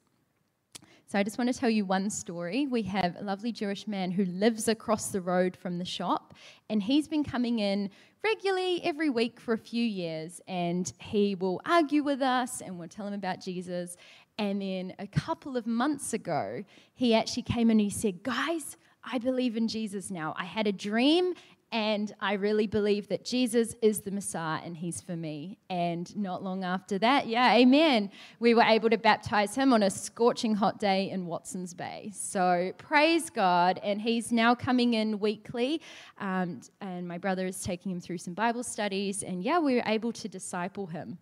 So 1.07 1.19
I 1.19 1.23
just 1.23 1.39
want 1.39 1.51
to 1.51 1.59
tell 1.59 1.71
you 1.71 1.87
one 1.87 2.11
story. 2.11 2.67
We 2.67 2.83
have 2.83 3.17
a 3.17 3.23
lovely 3.23 3.51
Jewish 3.51 3.87
man 3.87 4.11
who 4.11 4.27
lives 4.27 4.69
across 4.69 5.09
the 5.09 5.23
road 5.23 5.57
from 5.57 5.79
the 5.79 5.85
shop, 5.87 6.35
and 6.69 6.83
he's 6.83 7.09
been 7.09 7.25
coming 7.25 7.61
in 7.61 7.89
regularly 8.23 8.81
every 8.85 9.11
week 9.11 9.41
for 9.41 9.55
a 9.55 9.59
few 9.59 9.85
years, 9.85 10.41
and 10.49 10.93
he 10.99 11.35
will 11.35 11.61
argue 11.65 12.03
with 12.03 12.23
us 12.23 12.61
and 12.61 12.79
we'll 12.79 12.89
tell 12.89 13.07
him 13.07 13.15
about 13.15 13.41
Jesus. 13.41 13.97
And 14.39 14.63
then 14.63 14.95
a 14.99 15.07
couple 15.07 15.57
of 15.57 15.67
months 15.67 16.13
ago, 16.13 16.65
he 16.95 17.15
actually 17.15 17.43
came 17.43 17.71
and 17.71 17.81
he 17.81 17.91
said, 17.91 18.23
Guys, 18.23 18.77
I 19.05 19.19
believe 19.19 19.57
in 19.57 19.69
Jesus 19.69 20.11
now. 20.11 20.35
I 20.37 20.45
had 20.45 20.67
a 20.67 20.73
dream 20.73 21.35
and 21.71 22.15
I 22.19 22.35
really 22.35 22.67
believe 22.67 23.09
that 23.09 23.27
Jesus 23.27 23.75
is 23.83 24.01
the 24.01 24.11
Messiah 24.11 24.61
and 24.65 24.75
he's 24.75 25.03
for 25.03 25.17
me. 25.17 25.59
And 25.69 26.15
not 26.17 26.43
long 26.43 26.65
after 26.65 26.99
that, 27.01 27.27
yeah, 27.27 27.55
amen, 27.55 28.11
we 28.41 28.55
were 28.55 28.63
able 28.63 28.89
to 28.89 28.97
baptize 28.97 29.55
him 29.55 29.75
on 29.75 29.83
a 29.83 29.91
scorching 29.91 30.55
hot 30.55 30.81
day 30.81 31.11
in 31.11 31.27
Watson's 31.27 31.75
Bay. 31.75 32.11
So 32.15 32.73
praise 32.79 33.29
God. 33.29 33.81
And 33.83 34.01
he's 34.01 34.33
now 34.33 34.55
coming 34.55 34.95
in 34.95 35.19
weekly. 35.19 35.83
Um, 36.19 36.63
and 36.81 37.07
my 37.07 37.19
brother 37.19 37.47
is 37.47 37.63
taking 37.63 37.93
him 37.93 38.01
through 38.01 38.19
some 38.19 38.33
Bible 38.33 38.63
studies. 38.63 39.23
And 39.23 39.43
yeah, 39.43 39.59
we 39.59 39.75
were 39.75 39.85
able 39.85 40.13
to 40.13 40.29
disciple 40.29 40.87
him. 40.87 41.19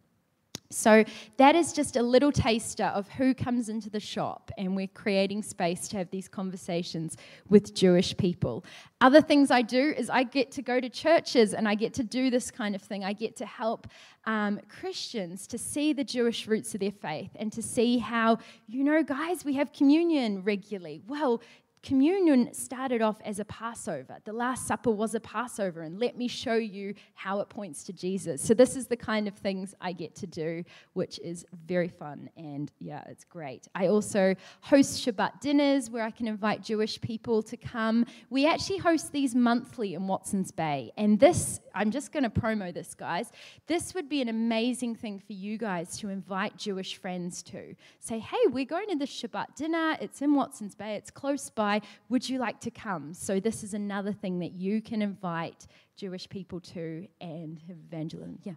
So, 0.71 1.05
that 1.37 1.55
is 1.55 1.73
just 1.73 1.97
a 1.97 2.03
little 2.03 2.33
taster 2.33 2.85
of 2.85 3.09
who 3.09 3.35
comes 3.35 3.69
into 3.69 3.91
the 3.91 4.01
shop, 4.01 4.51
and 4.59 4.75
we're 4.75 4.87
creating 4.89 5.43
space 5.43 5.89
to 5.89 5.99
have 5.99 6.11
these 6.11 6.29
conversations 6.29 7.17
with 7.49 7.75
Jewish 7.75 8.17
people. 8.17 8.65
Other 9.01 9.21
things 9.21 9.51
I 9.51 9.63
do 9.63 9.95
is 9.97 10.09
I 10.09 10.23
get 10.23 10.51
to 10.53 10.63
go 10.63 10.81
to 10.81 10.89
churches 10.89 11.53
and 11.53 11.69
I 11.69 11.75
get 11.75 11.93
to 11.95 12.03
do 12.03 12.31
this 12.31 12.51
kind 12.51 12.75
of 12.75 12.83
thing. 12.83 13.05
I 13.05 13.13
get 13.13 13.37
to 13.37 13.47
help 13.47 13.87
um, 14.25 14.61
Christians 14.69 15.47
to 15.49 15.59
see 15.59 15.93
the 15.93 16.05
Jewish 16.05 16.47
roots 16.47 16.75
of 16.75 16.81
their 16.81 16.93
faith 16.93 17.31
and 17.37 17.53
to 17.53 17.63
see 17.63 17.99
how, 17.99 18.39
you 18.67 18.83
know, 18.83 19.03
guys, 19.03 19.45
we 19.45 19.55
have 19.55 19.73
communion 19.73 20.43
regularly. 20.43 21.03
Well, 21.07 21.43
communion 21.87 22.53
started 22.53 23.01
off 23.01 23.17
as 23.25 23.39
a 23.39 23.45
Passover. 23.45 24.17
The 24.25 24.33
Last 24.33 24.67
Supper 24.67 24.91
was 24.91 25.15
a 25.15 25.21
Passover, 25.21 25.83
and 25.83 26.01
let 26.01 26.19
me 26.19 26.27
show 26.27 26.57
you 26.57 26.95
how 27.15 27.39
it 27.39 27.49
points 27.49 27.85
to 27.85 27.93
Jesus. 27.93 28.43
So, 28.43 28.55
this 28.55 28.75
is 28.75 28.89
the 28.89 28.97
kind 28.97 29.29
of 29.29 29.35
things 29.35 29.73
I 29.81 29.93
get 29.93 30.17
to 30.17 30.27
do, 30.27 30.65
which 30.95 31.21
is 31.21 31.47
very 31.65 31.87
fun, 31.87 32.29
and 32.37 32.73
yeah, 32.81 33.05
it's 33.07 33.23
great. 33.23 33.69
I 33.77 33.87
also 33.87 34.35
host 34.63 35.07
Shabbat 35.07 35.41
dinners 35.41 35.89
where 35.89 36.03
I 36.03 36.11
can 36.11 36.27
invite 36.27 36.61
Jewish 36.61 37.01
people 37.01 37.41
to 37.45 37.57
come. 37.57 38.05
We 38.31 38.49
actually 38.49 38.79
host 38.79 39.13
these 39.13 39.37
monthly 39.37 39.95
in 39.95 40.09
Watson's 40.09 40.51
Bay, 40.51 40.91
and 40.97 41.21
this, 41.21 41.61
I'm 41.73 41.93
just 41.93 42.11
going 42.11 42.25
to 42.25 42.31
promo 42.31 42.75
this, 42.75 42.95
guys. 42.95 43.31
This 43.69 43.95
would 43.95 44.09
be 44.09 44.21
an 44.21 44.29
amazing 44.29 44.97
thing 44.97 45.21
for 45.21 45.35
you 45.35 45.57
guys 45.57 45.97
to 45.99 46.09
invite 46.09 46.57
Jewish 46.57 46.97
friends 46.97 47.45
to. 47.45 47.77
Say, 48.01 48.19
hey, 48.19 48.47
we're 48.49 48.65
going 48.65 48.89
to 48.89 48.97
this 48.97 49.23
Shabbat 49.23 49.55
dinner, 49.55 49.97
it's 50.01 50.21
in 50.21 50.35
Watson's 50.35 50.75
Bay, 50.75 50.97
it's 50.97 51.13
close 51.13 51.49
by 51.49 51.76
would 52.09 52.29
you 52.29 52.39
like 52.39 52.61
to 52.61 52.71
come? 52.71 53.15
So, 53.15 53.41
this 53.41 53.63
is 53.63 53.75
another 53.75 54.13
thing 54.13 54.39
that 54.41 54.53
you 54.53 54.81
can 54.83 55.03
invite 55.03 55.67
Jewish 55.97 56.29
people 56.29 56.61
to 56.61 57.07
and 57.21 57.61
evangelism. 57.69 58.39
Yeah. 58.43 58.55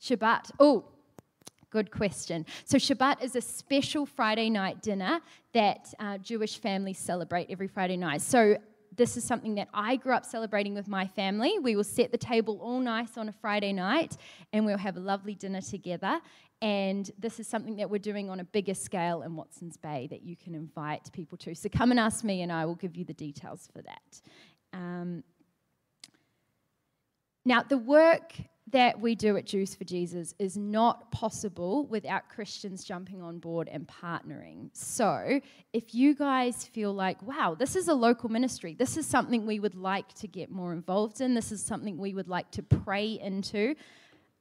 Shabbat. 0.00 0.50
Oh, 0.60 0.84
Good 1.70 1.90
question. 1.90 2.46
So, 2.64 2.78
Shabbat 2.78 3.22
is 3.22 3.36
a 3.36 3.42
special 3.42 4.06
Friday 4.06 4.48
night 4.48 4.80
dinner 4.80 5.20
that 5.52 5.92
uh, 5.98 6.16
Jewish 6.16 6.58
families 6.58 6.98
celebrate 6.98 7.48
every 7.50 7.68
Friday 7.68 7.98
night. 7.98 8.22
So, 8.22 8.56
this 8.98 9.16
is 9.16 9.24
something 9.24 9.54
that 9.54 9.68
I 9.72 9.96
grew 9.96 10.12
up 10.12 10.26
celebrating 10.26 10.74
with 10.74 10.88
my 10.88 11.06
family. 11.06 11.58
We 11.58 11.76
will 11.76 11.84
set 11.84 12.12
the 12.12 12.18
table 12.18 12.58
all 12.60 12.80
nice 12.80 13.16
on 13.16 13.28
a 13.28 13.32
Friday 13.32 13.72
night 13.72 14.16
and 14.52 14.66
we'll 14.66 14.76
have 14.76 14.96
a 14.96 15.00
lovely 15.00 15.34
dinner 15.34 15.62
together. 15.62 16.20
And 16.60 17.08
this 17.16 17.38
is 17.38 17.46
something 17.46 17.76
that 17.76 17.88
we're 17.88 17.98
doing 17.98 18.28
on 18.28 18.40
a 18.40 18.44
bigger 18.44 18.74
scale 18.74 19.22
in 19.22 19.36
Watson's 19.36 19.76
Bay 19.76 20.08
that 20.10 20.22
you 20.22 20.36
can 20.36 20.54
invite 20.54 21.10
people 21.12 21.38
to. 21.38 21.54
So 21.54 21.68
come 21.68 21.92
and 21.92 22.00
ask 22.00 22.24
me, 22.24 22.42
and 22.42 22.50
I 22.50 22.66
will 22.66 22.74
give 22.74 22.96
you 22.96 23.04
the 23.04 23.14
details 23.14 23.68
for 23.72 23.80
that. 23.82 24.20
Um, 24.72 25.22
now, 27.44 27.62
the 27.62 27.78
work 27.78 28.32
that 28.72 29.00
we 29.00 29.14
do 29.14 29.36
at 29.36 29.46
Jews 29.46 29.74
for 29.74 29.84
Jesus 29.84 30.34
is 30.38 30.56
not 30.56 31.10
possible 31.10 31.86
without 31.86 32.28
Christians 32.28 32.84
jumping 32.84 33.22
on 33.22 33.38
board 33.38 33.68
and 33.68 33.86
partnering. 33.88 34.70
So, 34.72 35.40
if 35.72 35.94
you 35.94 36.14
guys 36.14 36.64
feel 36.64 36.92
like, 36.92 37.22
wow, 37.22 37.54
this 37.58 37.76
is 37.76 37.88
a 37.88 37.94
local 37.94 38.28
ministry, 38.28 38.74
this 38.74 38.96
is 38.96 39.06
something 39.06 39.46
we 39.46 39.60
would 39.60 39.74
like 39.74 40.12
to 40.14 40.26
get 40.26 40.50
more 40.50 40.72
involved 40.72 41.20
in, 41.20 41.34
this 41.34 41.52
is 41.52 41.62
something 41.62 41.98
we 41.98 42.14
would 42.14 42.28
like 42.28 42.50
to 42.52 42.62
pray 42.62 43.18
into, 43.22 43.74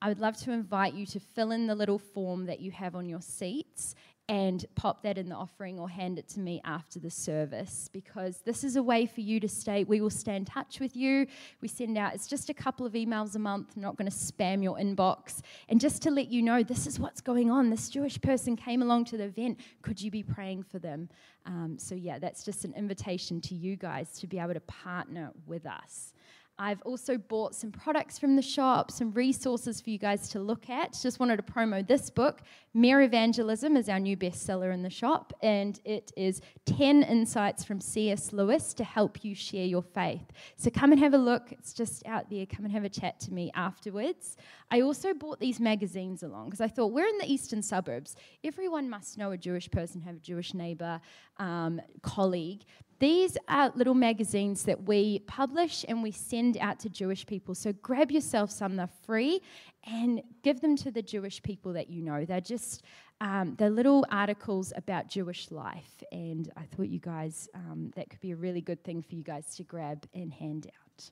I 0.01 0.09
would 0.09 0.19
love 0.19 0.37
to 0.41 0.51
invite 0.51 0.93
you 0.93 1.05
to 1.07 1.19
fill 1.19 1.51
in 1.51 1.65
the 1.65 1.73
little 1.73 1.97
form 1.97 2.45
that 2.45 2.59
you 2.59 2.69
have 2.71 2.95
on 2.95 3.09
your 3.09 3.21
seats 3.21 3.95
and 4.29 4.65
pop 4.75 5.03
that 5.03 5.17
in 5.17 5.29
the 5.29 5.35
offering 5.35 5.79
or 5.79 5.89
hand 5.89 6.19
it 6.19 6.27
to 6.27 6.41
me 6.41 6.61
after 6.65 6.99
the 6.99 7.09
service 7.09 7.89
because 7.93 8.41
this 8.45 8.63
is 8.63 8.75
a 8.75 8.83
way 8.83 9.05
for 9.05 9.21
you 9.21 9.39
to 9.39 9.47
stay. 9.47 9.85
We 9.85 10.01
will 10.01 10.09
stay 10.09 10.35
in 10.35 10.43
touch 10.43 10.81
with 10.81 10.97
you. 10.97 11.27
We 11.61 11.69
send 11.69 11.97
out, 11.97 12.13
it's 12.13 12.27
just 12.27 12.49
a 12.49 12.53
couple 12.53 12.85
of 12.85 12.93
emails 12.93 13.35
a 13.35 13.39
month. 13.39 13.73
I'm 13.75 13.81
not 13.81 13.95
going 13.95 14.09
to 14.09 14.15
spam 14.15 14.61
your 14.61 14.77
inbox. 14.77 15.41
And 15.69 15.79
just 15.79 16.01
to 16.01 16.11
let 16.11 16.27
you 16.27 16.41
know, 16.41 16.61
this 16.61 16.87
is 16.87 16.99
what's 16.99 17.21
going 17.21 17.49
on. 17.49 17.69
This 17.69 17.89
Jewish 17.89 18.19
person 18.21 18.57
came 18.57 18.81
along 18.81 19.05
to 19.05 19.17
the 19.17 19.25
event. 19.25 19.59
Could 19.81 20.01
you 20.01 20.11
be 20.11 20.23
praying 20.23 20.63
for 20.63 20.79
them? 20.79 21.07
Um, 21.45 21.77
so, 21.79 21.95
yeah, 21.95 22.19
that's 22.19 22.43
just 22.43 22.65
an 22.65 22.73
invitation 22.73 23.39
to 23.41 23.55
you 23.55 23.77
guys 23.77 24.19
to 24.19 24.27
be 24.27 24.39
able 24.39 24.53
to 24.53 24.59
partner 24.59 25.31
with 25.45 25.65
us. 25.65 26.11
I've 26.59 26.81
also 26.81 27.17
bought 27.17 27.53
some 27.53 27.71
products 27.71 28.17
from 28.17 28.35
the 28.35 28.41
shop, 28.41 28.89
some 28.89 29.11
resources 29.11 29.79
for 29.79 29.91
you 29.91 29.99
guys 29.99 30.27
to 30.29 30.39
look 30.39 30.69
at. 30.69 30.97
Just 30.99 31.19
wanted 31.19 31.37
to 31.37 31.43
promo 31.43 31.87
this 31.87 32.09
book. 32.09 32.41
Mere 32.73 33.01
Evangelism 33.01 33.77
is 33.77 33.89
our 33.89 33.99
new 33.99 34.17
bestseller 34.17 34.73
in 34.73 34.81
the 34.81 34.89
shop, 34.89 35.33
and 35.43 35.79
it 35.85 36.11
is 36.17 36.41
10 36.65 37.03
insights 37.03 37.63
from 37.63 37.79
C.S. 37.79 38.33
Lewis 38.33 38.73
to 38.73 38.83
help 38.83 39.23
you 39.23 39.35
share 39.35 39.65
your 39.65 39.83
faith. 39.83 40.31
So 40.55 40.71
come 40.71 40.91
and 40.91 40.99
have 40.99 41.13
a 41.13 41.17
look. 41.19 41.51
It's 41.51 41.73
just 41.73 42.05
out 42.07 42.29
there. 42.29 42.45
Come 42.47 42.65
and 42.65 42.73
have 42.73 42.83
a 42.83 42.89
chat 42.89 43.19
to 43.21 43.33
me 43.33 43.51
afterwards. 43.53 44.35
I 44.71 44.81
also 44.81 45.13
bought 45.13 45.39
these 45.39 45.59
magazines 45.59 46.23
along 46.23 46.45
because 46.45 46.61
I 46.61 46.67
thought 46.67 46.91
we're 46.91 47.07
in 47.07 47.17
the 47.19 47.31
eastern 47.31 47.61
suburbs. 47.61 48.15
Everyone 48.43 48.89
must 48.89 49.17
know 49.17 49.31
a 49.31 49.37
Jewish 49.37 49.69
person, 49.69 50.01
have 50.01 50.15
a 50.15 50.19
Jewish 50.19 50.53
neighbor, 50.53 50.99
um, 51.37 51.81
colleague. 52.01 52.63
These 52.99 53.37
are 53.47 53.71
little 53.75 53.93
magazines 53.93 54.63
that 54.63 54.83
we 54.87 55.19
publish 55.19 55.85
and 55.87 56.01
we 56.01 56.11
send 56.11 56.57
out 56.57 56.79
to 56.79 56.89
Jewish 56.89 57.25
people. 57.25 57.53
So 57.53 57.73
grab 57.73 58.11
yourself 58.11 58.49
some, 58.49 58.75
they're 58.75 58.89
free, 59.05 59.41
and 59.85 60.21
give 60.41 60.61
them 60.61 60.75
to 60.77 60.91
the 60.91 61.03
Jewish 61.03 61.41
people 61.43 61.73
that 61.73 61.89
you 61.89 62.01
know. 62.01 62.25
They're 62.25 62.41
just 62.41 62.83
um, 63.19 63.55
they're 63.57 63.69
little 63.69 64.05
articles 64.11 64.73
about 64.75 65.09
Jewish 65.09 65.49
life, 65.49 66.03
and 66.11 66.51
I 66.55 66.63
thought 66.63 66.87
you 66.89 66.99
guys 66.99 67.49
um, 67.55 67.91
that 67.95 68.09
could 68.11 68.19
be 68.19 68.31
a 68.31 68.35
really 68.35 68.61
good 68.61 68.83
thing 68.83 69.01
for 69.01 69.15
you 69.15 69.23
guys 69.23 69.55
to 69.55 69.63
grab 69.63 70.05
and 70.13 70.31
hand 70.31 70.67
out. 70.67 71.09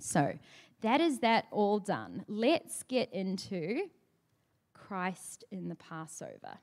So 0.00 0.34
that 0.82 1.00
is 1.00 1.20
that 1.20 1.46
all 1.50 1.78
done. 1.78 2.24
Let's 2.28 2.82
get 2.82 3.12
into 3.12 3.88
Christ 4.74 5.44
in 5.50 5.68
the 5.68 5.76
Passover. 5.76 6.58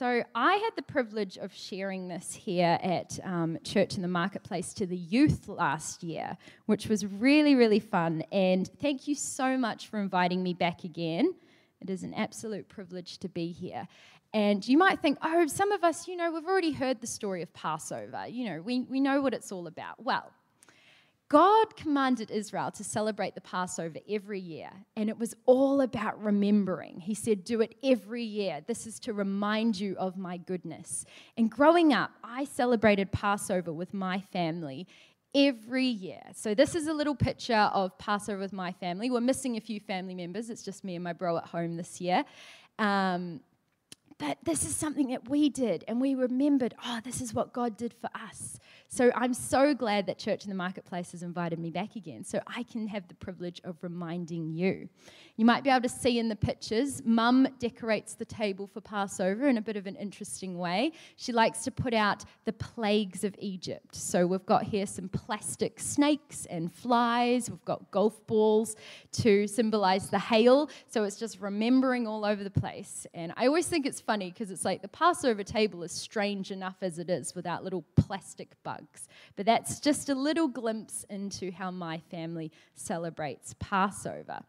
So, 0.00 0.24
I 0.34 0.54
had 0.54 0.70
the 0.76 0.82
privilege 0.82 1.36
of 1.36 1.52
sharing 1.52 2.08
this 2.08 2.32
here 2.32 2.78
at 2.82 3.20
um, 3.22 3.58
Church 3.64 3.96
in 3.96 4.00
the 4.00 4.08
Marketplace 4.08 4.72
to 4.72 4.86
the 4.86 4.96
youth 4.96 5.46
last 5.46 6.02
year, 6.02 6.38
which 6.64 6.86
was 6.86 7.04
really, 7.04 7.54
really 7.54 7.80
fun. 7.80 8.24
And 8.32 8.66
thank 8.80 9.06
you 9.06 9.14
so 9.14 9.58
much 9.58 9.88
for 9.88 10.00
inviting 10.00 10.42
me 10.42 10.54
back 10.54 10.84
again. 10.84 11.34
It 11.82 11.90
is 11.90 12.02
an 12.02 12.14
absolute 12.14 12.66
privilege 12.66 13.18
to 13.18 13.28
be 13.28 13.52
here. 13.52 13.86
And 14.32 14.66
you 14.66 14.78
might 14.78 15.02
think, 15.02 15.18
oh, 15.22 15.46
some 15.48 15.70
of 15.70 15.84
us, 15.84 16.08
you 16.08 16.16
know, 16.16 16.32
we've 16.32 16.46
already 16.46 16.72
heard 16.72 17.02
the 17.02 17.06
story 17.06 17.42
of 17.42 17.52
Passover. 17.52 18.24
You 18.26 18.48
know, 18.48 18.62
we, 18.62 18.80
we 18.80 19.00
know 19.00 19.20
what 19.20 19.34
it's 19.34 19.52
all 19.52 19.66
about. 19.66 20.02
Well, 20.02 20.32
God 21.30 21.76
commanded 21.76 22.32
Israel 22.32 22.72
to 22.72 22.82
celebrate 22.82 23.36
the 23.36 23.40
Passover 23.40 24.00
every 24.08 24.40
year, 24.40 24.68
and 24.96 25.08
it 25.08 25.16
was 25.16 25.32
all 25.46 25.80
about 25.80 26.20
remembering. 26.20 26.98
He 26.98 27.14
said, 27.14 27.44
Do 27.44 27.60
it 27.60 27.76
every 27.84 28.24
year. 28.24 28.62
This 28.66 28.84
is 28.84 28.98
to 29.00 29.12
remind 29.12 29.78
you 29.78 29.94
of 29.96 30.16
my 30.16 30.38
goodness. 30.38 31.04
And 31.36 31.48
growing 31.48 31.92
up, 31.92 32.10
I 32.24 32.46
celebrated 32.46 33.12
Passover 33.12 33.72
with 33.72 33.94
my 33.94 34.20
family 34.32 34.88
every 35.32 35.86
year. 35.86 36.20
So, 36.34 36.52
this 36.52 36.74
is 36.74 36.88
a 36.88 36.92
little 36.92 37.14
picture 37.14 37.70
of 37.72 37.96
Passover 37.96 38.40
with 38.40 38.52
my 38.52 38.72
family. 38.72 39.08
We're 39.08 39.20
missing 39.20 39.56
a 39.56 39.60
few 39.60 39.78
family 39.78 40.16
members, 40.16 40.50
it's 40.50 40.64
just 40.64 40.82
me 40.82 40.96
and 40.96 41.04
my 41.04 41.12
bro 41.12 41.36
at 41.36 41.46
home 41.46 41.76
this 41.76 42.00
year. 42.00 42.24
Um, 42.80 43.38
but 44.18 44.36
this 44.42 44.64
is 44.64 44.74
something 44.76 45.08
that 45.08 45.30
we 45.30 45.48
did, 45.48 45.84
and 45.86 46.00
we 46.00 46.14
remembered, 46.14 46.74
oh, 46.84 47.00
this 47.04 47.22
is 47.22 47.32
what 47.32 47.54
God 47.54 47.76
did 47.76 47.94
for 47.94 48.10
us. 48.14 48.58
So 48.92 49.12
I'm 49.14 49.34
so 49.34 49.72
glad 49.72 50.06
that 50.06 50.18
Church 50.18 50.42
in 50.42 50.50
the 50.50 50.56
Marketplace 50.56 51.12
has 51.12 51.22
invited 51.22 51.60
me 51.60 51.70
back 51.70 51.94
again 51.94 52.24
so 52.24 52.40
I 52.48 52.64
can 52.64 52.88
have 52.88 53.06
the 53.06 53.14
privilege 53.14 53.60
of 53.62 53.76
reminding 53.82 54.50
you. 54.50 54.88
You 55.36 55.44
might 55.44 55.62
be 55.62 55.70
able 55.70 55.82
to 55.82 55.88
see 55.88 56.18
in 56.18 56.28
the 56.28 56.34
pictures, 56.34 57.00
Mum 57.04 57.46
decorates 57.60 58.14
the 58.14 58.24
table 58.24 58.66
for 58.66 58.80
Passover 58.80 59.46
in 59.46 59.58
a 59.58 59.62
bit 59.62 59.76
of 59.76 59.86
an 59.86 59.94
interesting 59.94 60.58
way. 60.58 60.90
She 61.14 61.30
likes 61.30 61.62
to 61.64 61.70
put 61.70 61.94
out 61.94 62.24
the 62.46 62.52
plagues 62.52 63.22
of 63.22 63.36
Egypt. 63.38 63.94
So 63.94 64.26
we've 64.26 64.44
got 64.44 64.64
here 64.64 64.86
some 64.86 65.08
plastic 65.08 65.78
snakes 65.78 66.46
and 66.46 66.74
flies, 66.74 67.48
we've 67.48 67.64
got 67.64 67.92
golf 67.92 68.26
balls 68.26 68.74
to 69.12 69.46
symbolize 69.46 70.10
the 70.10 70.18
hail. 70.18 70.68
So 70.88 71.04
it's 71.04 71.16
just 71.16 71.40
remembering 71.40 72.08
all 72.08 72.24
over 72.24 72.42
the 72.42 72.50
place. 72.50 73.06
And 73.14 73.32
I 73.36 73.46
always 73.46 73.68
think 73.68 73.86
it's 73.86 74.00
funny 74.00 74.32
because 74.32 74.50
it's 74.50 74.64
like 74.64 74.82
the 74.82 74.88
Passover 74.88 75.44
table 75.44 75.84
is 75.84 75.92
strange 75.92 76.50
enough 76.50 76.78
as 76.82 76.98
it 76.98 77.08
is 77.08 77.36
without 77.36 77.62
little 77.62 77.84
plastic 77.94 78.60
bugs 78.64 78.79
But 79.36 79.46
that's 79.46 79.80
just 79.80 80.08
a 80.08 80.14
little 80.14 80.48
glimpse 80.48 81.04
into 81.08 81.50
how 81.50 81.70
my 81.70 81.98
family 82.10 82.52
celebrates 82.74 83.54
Passover. 83.58 84.40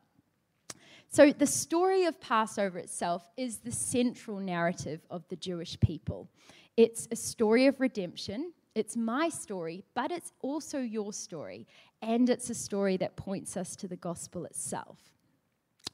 So, 1.10 1.34
the 1.34 1.48
story 1.48 2.06
of 2.06 2.22
Passover 2.22 2.80
itself 2.80 3.28
is 3.36 3.58
the 3.58 3.72
central 3.72 4.40
narrative 4.40 5.02
of 5.10 5.28
the 5.28 5.36
Jewish 5.36 5.78
people. 5.82 6.30
It's 6.78 7.08
a 7.12 7.18
story 7.18 7.68
of 7.68 7.82
redemption. 7.82 8.54
It's 8.76 8.96
my 8.96 9.28
story, 9.28 9.84
but 9.94 10.12
it's 10.12 10.32
also 10.42 10.80
your 10.80 11.12
story. 11.12 11.68
And 12.02 12.30
it's 12.30 12.50
a 12.50 12.56
story 12.56 12.96
that 12.98 13.18
points 13.18 13.58
us 13.58 13.76
to 13.78 13.90
the 13.90 13.98
gospel 13.98 14.46
itself. 14.46 15.00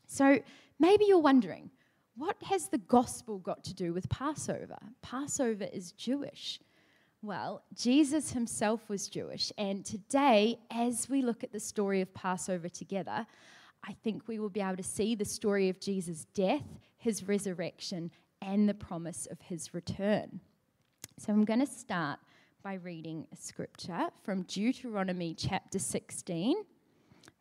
So, 0.06 0.40
maybe 0.80 1.06
you're 1.08 1.18
wondering 1.18 1.72
what 2.16 2.38
has 2.44 2.68
the 2.68 2.80
gospel 2.80 3.38
got 3.38 3.64
to 3.66 3.74
do 3.74 3.94
with 3.94 4.10
Passover? 4.10 4.78
Passover 5.02 5.68
is 5.72 5.92
Jewish. 5.92 6.60
Well, 7.24 7.64
Jesus 7.74 8.32
himself 8.32 8.90
was 8.90 9.08
Jewish, 9.08 9.52
and 9.58 9.84
today, 9.84 10.60
as 10.70 11.10
we 11.10 11.24
look 11.24 11.44
at 11.44 11.52
the 11.52 11.60
story 11.60 12.02
of 12.02 12.14
Passover 12.14 12.70
together, 12.70 13.26
I 13.84 13.94
think 14.04 14.28
we 14.28 14.38
will 14.38 14.50
be 14.50 14.62
able 14.62 14.78
to 14.78 14.84
see 14.84 15.16
the 15.16 15.26
story 15.26 15.68
of 15.68 15.80
Jesus' 15.80 16.26
death, 16.36 16.64
his 16.98 17.28
resurrection, 17.28 18.12
and 18.44 18.70
the 18.70 18.76
promise 18.76 19.28
of 19.32 19.42
his 19.42 19.74
return. 19.74 20.42
So 21.18 21.34
I'm 21.34 21.44
going 21.44 21.60
to 21.60 21.66
start 21.66 22.20
by 22.62 22.76
reading 22.76 23.26
a 23.34 23.36
scripture 23.36 24.10
from 24.24 24.44
Deuteronomy 24.44 25.34
chapter 25.34 25.80
16, 25.80 26.56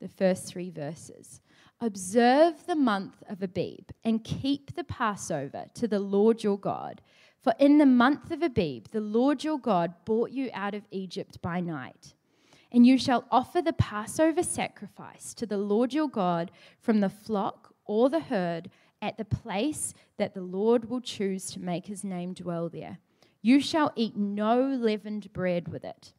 the 0.01 0.09
first 0.09 0.47
three 0.47 0.71
verses. 0.71 1.43
Observe 1.83 2.67
the 2.67 2.75
month 2.75 3.23
of 3.29 3.43
Abib 3.43 3.91
and 4.05 4.25
keep 4.25 4.75
the 4.75 4.85
Passover 4.85 5.67
to 5.75 5.87
the 5.87 6.01
Lord 6.01 6.43
your 6.43 6.59
God 6.59 7.03
for 7.47 7.55
in 7.61 7.79
the 7.79 7.87
month 7.87 8.33
of 8.33 8.43
Abib, 8.43 8.89
the 8.91 9.01
Lord 9.01 9.45
your 9.45 9.61
God 9.61 9.95
brought 10.05 10.33
you 10.33 10.51
out 10.53 10.75
of 10.75 10.83
Egypt 10.91 11.41
by 11.41 11.61
night. 11.61 12.13
And 12.73 12.85
you 12.85 12.99
shall 12.99 13.25
offer 13.31 13.63
the 13.63 13.73
Passover 13.73 14.43
sacrifice 14.43 15.33
to 15.35 15.47
the 15.47 15.57
Lord 15.57 15.95
your 15.95 16.09
God 16.09 16.51
from 16.81 16.99
the 16.99 17.09
flock 17.09 17.73
or 17.85 18.11
the 18.11 18.19
herd 18.19 18.69
at 19.01 19.17
the 19.17 19.25
place 19.25 19.95
that 20.17 20.35
the 20.35 20.43
Lord 20.43 20.91
will 20.91 21.01
choose 21.01 21.49
to 21.53 21.61
make 21.61 21.87
his 21.87 22.03
name 22.03 22.35
dwell 22.35 22.69
there. 22.69 22.99
You 23.43 23.61
shall 23.61 23.93
eat 23.95 24.17
no 24.17 24.61
leavened 24.61 25.33
bread 25.33 25.69
with 25.69 25.85
it. 25.85 26.15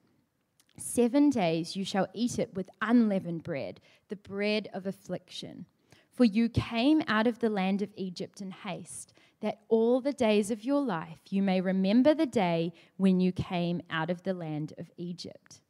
Seven 0.78 1.30
days 1.30 1.76
you 1.76 1.84
shall 1.84 2.08
eat 2.14 2.40
it 2.40 2.54
with 2.54 2.70
unleavened 2.82 3.44
bread, 3.44 3.82
the 4.08 4.16
bread 4.16 4.70
of 4.74 4.86
affliction. 4.86 5.66
For 6.14 6.24
you 6.24 6.48
came 6.48 7.04
out 7.06 7.28
of 7.28 7.40
the 7.40 7.50
land 7.50 7.82
of 7.82 7.92
Egypt 7.98 8.40
in 8.40 8.52
haste 8.52 9.14
that 9.42 9.60
all 9.70 10.02
the 10.02 10.14
days 10.14 10.52
of 10.52 10.64
your 10.64 10.82
life 10.82 11.20
you 11.30 11.42
may 11.42 11.62
remember 11.62 12.14
the 12.14 12.26
day 12.26 12.74
when 12.98 13.20
you 13.20 13.32
came 13.32 13.82
out 13.90 14.10
of 14.10 14.24
the 14.24 14.34
land 14.34 14.74
of 14.78 14.90
Egypt. 14.98 15.62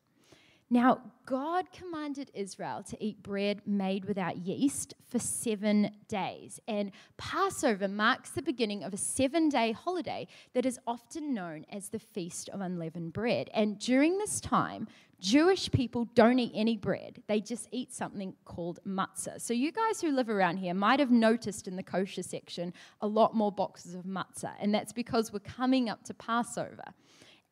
Now, 0.70 1.00
God 1.26 1.72
commanded 1.72 2.30
Israel 2.34 2.84
to 2.84 3.04
eat 3.04 3.24
bread 3.24 3.62
made 3.66 4.04
without 4.04 4.38
yeast 4.38 4.94
for 5.10 5.18
seven 5.18 5.92
days. 6.10 6.60
And 6.68 6.92
Passover 7.18 7.88
marks 7.88 8.32
the 8.32 8.42
beginning 8.42 8.84
of 8.84 8.94
a 8.94 8.98
seven 8.98 9.48
day 9.48 9.72
holiday 9.72 10.28
that 10.54 10.66
is 10.66 10.78
often 10.86 11.34
known 11.34 11.66
as 11.72 11.88
the 11.90 12.00
Feast 12.00 12.50
of 12.50 12.60
Unleavened 12.60 13.14
Bread. 13.14 13.50
And 13.54 13.80
during 13.80 14.18
this 14.18 14.42
time, 14.42 14.88
Jewish 15.22 15.72
people 15.72 16.06
don't 16.16 16.38
eat 16.38 16.52
any 16.54 16.78
bread, 16.78 17.24
they 17.28 17.42
just 17.42 17.68
eat 17.72 17.92
something 17.92 18.36
called 18.46 18.80
matzah. 18.86 19.42
So, 19.42 19.54
you 19.54 19.72
guys 19.72 20.00
who 20.00 20.12
live 20.12 20.30
around 20.30 20.58
here 20.58 20.76
might 20.76 21.00
have 21.00 21.10
noticed 21.10 21.68
in 21.68 21.76
the 21.76 21.82
kosher 21.82 22.22
section 22.22 22.72
a 23.02 23.08
lot 23.08 23.34
more 23.34 23.52
boxes 23.52 23.96
of 23.96 24.04
matzah, 24.04 24.54
and 24.60 24.74
that's 24.74 24.94
because 24.94 25.34
we're 25.34 25.40
coming 25.40 25.90
up 25.90 26.04
to 26.04 26.14
Passover 26.14 26.94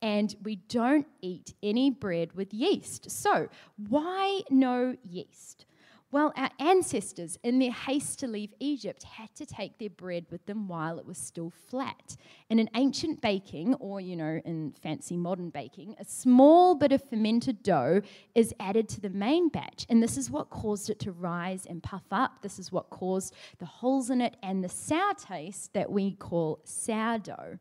and 0.05 0.35
we 0.43 0.57
don't 0.69 1.07
eat 1.21 1.55
any 1.63 1.89
bread 1.89 2.33
with 2.33 2.53
yeast. 2.53 3.09
So, 3.09 3.50
why 3.89 4.41
no 4.51 4.96
yeast? 5.03 5.65
Well, 6.11 6.31
our 6.37 6.51
ancestors, 6.59 7.39
in 7.44 7.57
their 7.57 7.72
haste 7.72 8.20
to 8.20 8.27
leave 8.27 8.53
Egypt, 8.59 9.01
had 9.01 9.33
to 9.33 9.48
take 9.48 9.79
their 9.79 9.89
bread 9.89 10.27
with 10.29 10.46
them 10.46 10.68
while 10.68 11.00
it 11.00 11.07
was 11.07 11.18
still 11.18 11.50
flat. 11.50 12.18
And 12.51 12.59
in 12.59 12.70
ancient 12.75 13.20
baking, 13.20 13.74
or 13.79 14.00
you 14.00 14.15
know, 14.15 14.39
in 14.46 14.75
fancy 14.83 15.18
modern 15.18 15.50
baking, 15.50 15.96
a 16.00 16.05
small 16.05 16.75
bit 16.75 16.91
of 16.91 17.01
fermented 17.09 17.63
dough 17.63 18.03
is 18.35 18.53
added 18.59 18.87
to 18.89 19.01
the 19.01 19.09
main 19.09 19.50
batch, 19.50 19.87
and 19.89 20.03
this 20.03 20.18
is 20.18 20.29
what 20.29 20.51
caused 20.51 20.91
it 20.91 21.00
to 21.00 21.11
rise 21.13 21.65
and 21.65 21.81
puff 21.81 22.05
up. 22.11 22.44
This 22.44 22.59
is 22.59 22.72
what 22.72 22.91
caused 22.91 23.33
the 23.57 23.65
holes 23.65 24.11
in 24.11 24.22
it 24.22 24.37
and 24.44 24.63
the 24.63 24.70
sour 24.70 25.15
taste 25.15 25.74
that 25.74 25.91
we 25.91 26.11
call 26.13 26.59
sourdough. 26.63 27.57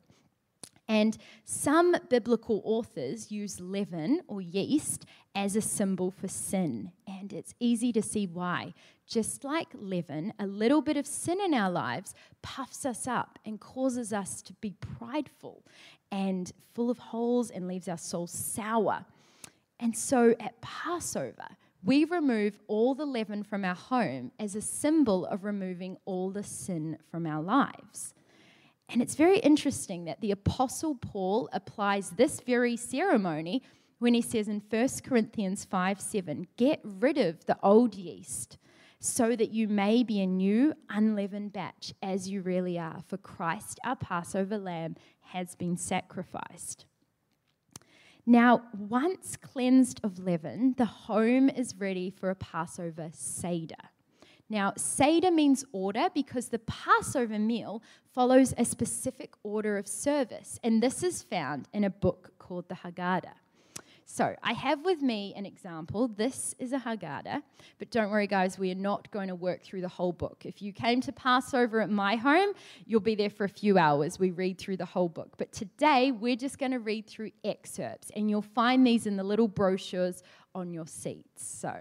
And 0.88 1.16
some 1.44 1.96
biblical 2.10 2.60
authors 2.64 3.32
use 3.32 3.58
leaven 3.60 4.20
or 4.28 4.40
yeast 4.42 5.06
as 5.34 5.56
a 5.56 5.62
symbol 5.62 6.10
for 6.10 6.28
sin. 6.28 6.92
And 7.06 7.32
it's 7.32 7.54
easy 7.58 7.92
to 7.92 8.02
see 8.02 8.26
why. 8.26 8.74
Just 9.06 9.44
like 9.44 9.68
leaven, 9.74 10.32
a 10.38 10.46
little 10.46 10.82
bit 10.82 10.96
of 10.96 11.06
sin 11.06 11.40
in 11.40 11.54
our 11.54 11.70
lives 11.70 12.14
puffs 12.42 12.84
us 12.84 13.06
up 13.06 13.38
and 13.44 13.60
causes 13.60 14.12
us 14.12 14.42
to 14.42 14.52
be 14.54 14.74
prideful 14.98 15.62
and 16.12 16.52
full 16.74 16.90
of 16.90 16.98
holes 16.98 17.50
and 17.50 17.66
leaves 17.66 17.88
our 17.88 17.98
soul 17.98 18.26
sour. 18.26 19.04
And 19.80 19.96
so 19.96 20.34
at 20.38 20.60
Passover, 20.60 21.48
we 21.82 22.04
remove 22.04 22.58
all 22.66 22.94
the 22.94 23.04
leaven 23.04 23.42
from 23.42 23.64
our 23.64 23.74
home 23.74 24.32
as 24.38 24.54
a 24.54 24.62
symbol 24.62 25.26
of 25.26 25.44
removing 25.44 25.98
all 26.06 26.30
the 26.30 26.42
sin 26.42 26.98
from 27.10 27.26
our 27.26 27.42
lives. 27.42 28.14
And 28.88 29.02
it's 29.02 29.14
very 29.14 29.38
interesting 29.38 30.04
that 30.04 30.20
the 30.20 30.30
Apostle 30.30 30.94
Paul 30.94 31.48
applies 31.52 32.10
this 32.10 32.40
very 32.40 32.76
ceremony 32.76 33.62
when 33.98 34.14
he 34.14 34.22
says 34.22 34.48
in 34.48 34.62
1 34.68 34.88
Corinthians 35.04 35.64
5 35.64 36.00
7, 36.00 36.46
get 36.56 36.80
rid 36.84 37.18
of 37.18 37.44
the 37.46 37.56
old 37.62 37.94
yeast 37.94 38.58
so 39.00 39.36
that 39.36 39.50
you 39.50 39.68
may 39.68 40.02
be 40.02 40.20
a 40.20 40.26
new 40.26 40.72
unleavened 40.88 41.52
batch 41.52 41.92
as 42.02 42.28
you 42.28 42.40
really 42.40 42.78
are. 42.78 43.02
For 43.06 43.18
Christ, 43.18 43.78
our 43.84 43.96
Passover 43.96 44.58
lamb, 44.58 44.96
has 45.20 45.54
been 45.54 45.76
sacrificed. 45.76 46.86
Now, 48.26 48.62
once 48.76 49.36
cleansed 49.36 50.00
of 50.02 50.18
leaven, 50.18 50.74
the 50.78 50.86
home 50.86 51.50
is 51.50 51.74
ready 51.76 52.08
for 52.08 52.30
a 52.30 52.34
Passover 52.34 53.10
Seder. 53.12 53.74
Now, 54.50 54.74
Seder 54.76 55.30
means 55.30 55.64
order 55.72 56.08
because 56.14 56.48
the 56.48 56.58
Passover 56.58 57.38
meal 57.38 57.82
follows 58.12 58.52
a 58.58 58.64
specific 58.64 59.34
order 59.42 59.78
of 59.78 59.88
service, 59.88 60.60
and 60.62 60.82
this 60.82 61.02
is 61.02 61.22
found 61.22 61.68
in 61.72 61.84
a 61.84 61.90
book 61.90 62.32
called 62.38 62.68
the 62.68 62.74
Haggadah. 62.74 63.34
So, 64.06 64.36
I 64.42 64.52
have 64.52 64.84
with 64.84 65.00
me 65.00 65.32
an 65.34 65.46
example. 65.46 66.08
This 66.08 66.54
is 66.58 66.74
a 66.74 66.78
Haggadah, 66.78 67.42
but 67.78 67.90
don't 67.90 68.10
worry, 68.10 68.26
guys, 68.26 68.58
we 68.58 68.70
are 68.70 68.76
not 68.76 69.10
going 69.10 69.28
to 69.28 69.34
work 69.34 69.62
through 69.62 69.80
the 69.80 69.88
whole 69.88 70.12
book. 70.12 70.42
If 70.44 70.60
you 70.60 70.74
came 70.74 71.00
to 71.00 71.12
Passover 71.12 71.80
at 71.80 71.88
my 71.88 72.16
home, 72.16 72.52
you'll 72.84 73.00
be 73.00 73.14
there 73.14 73.30
for 73.30 73.44
a 73.44 73.48
few 73.48 73.78
hours. 73.78 74.18
We 74.18 74.30
read 74.30 74.58
through 74.58 74.76
the 74.76 74.84
whole 74.84 75.08
book. 75.08 75.38
But 75.38 75.52
today, 75.52 76.12
we're 76.12 76.36
just 76.36 76.58
going 76.58 76.72
to 76.72 76.80
read 76.80 77.06
through 77.06 77.30
excerpts, 77.44 78.10
and 78.14 78.28
you'll 78.28 78.42
find 78.42 78.86
these 78.86 79.06
in 79.06 79.16
the 79.16 79.24
little 79.24 79.48
brochures 79.48 80.22
on 80.54 80.70
your 80.70 80.86
seats. 80.86 81.46
So, 81.46 81.74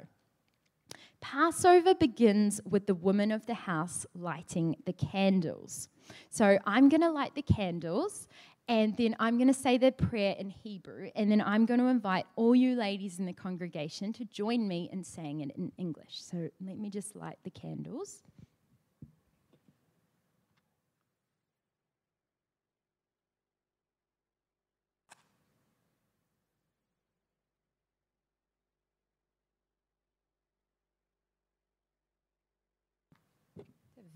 Passover 1.24 1.96
begins 1.96 2.60
with 2.70 2.86
the 2.86 2.94
woman 2.94 3.32
of 3.32 3.46
the 3.46 3.54
house 3.54 4.06
lighting 4.14 4.76
the 4.86 4.92
candles. 4.92 5.88
So 6.30 6.60
I'm 6.68 6.90
going 6.90 7.00
to 7.00 7.10
light 7.10 7.34
the 7.34 7.42
candles 7.42 8.28
and 8.68 8.96
then 8.98 9.16
I'm 9.20 9.38
going 9.38 9.48
to 9.48 9.54
say 9.54 9.78
the 9.78 9.92
prayer 9.92 10.36
in 10.40 10.50
Hebrew, 10.50 11.10
and 11.18 11.30
then 11.30 11.42
I'm 11.42 11.66
going 11.66 11.82
to 11.82 11.88
invite 11.88 12.26
all 12.38 12.56
you 12.56 12.76
ladies 12.76 13.20
in 13.20 13.26
the 13.26 13.34
congregation 13.34 14.14
to 14.14 14.26
join 14.26 14.70
me 14.70 14.90
in 14.92 15.04
saying 15.04 15.42
it 15.42 15.52
in 15.58 15.74
English. 15.78 16.22
So 16.22 16.50
let 16.66 16.78
me 16.78 16.90
just 16.90 17.14
light 17.14 17.38
the 17.44 17.50
candles. 17.50 18.24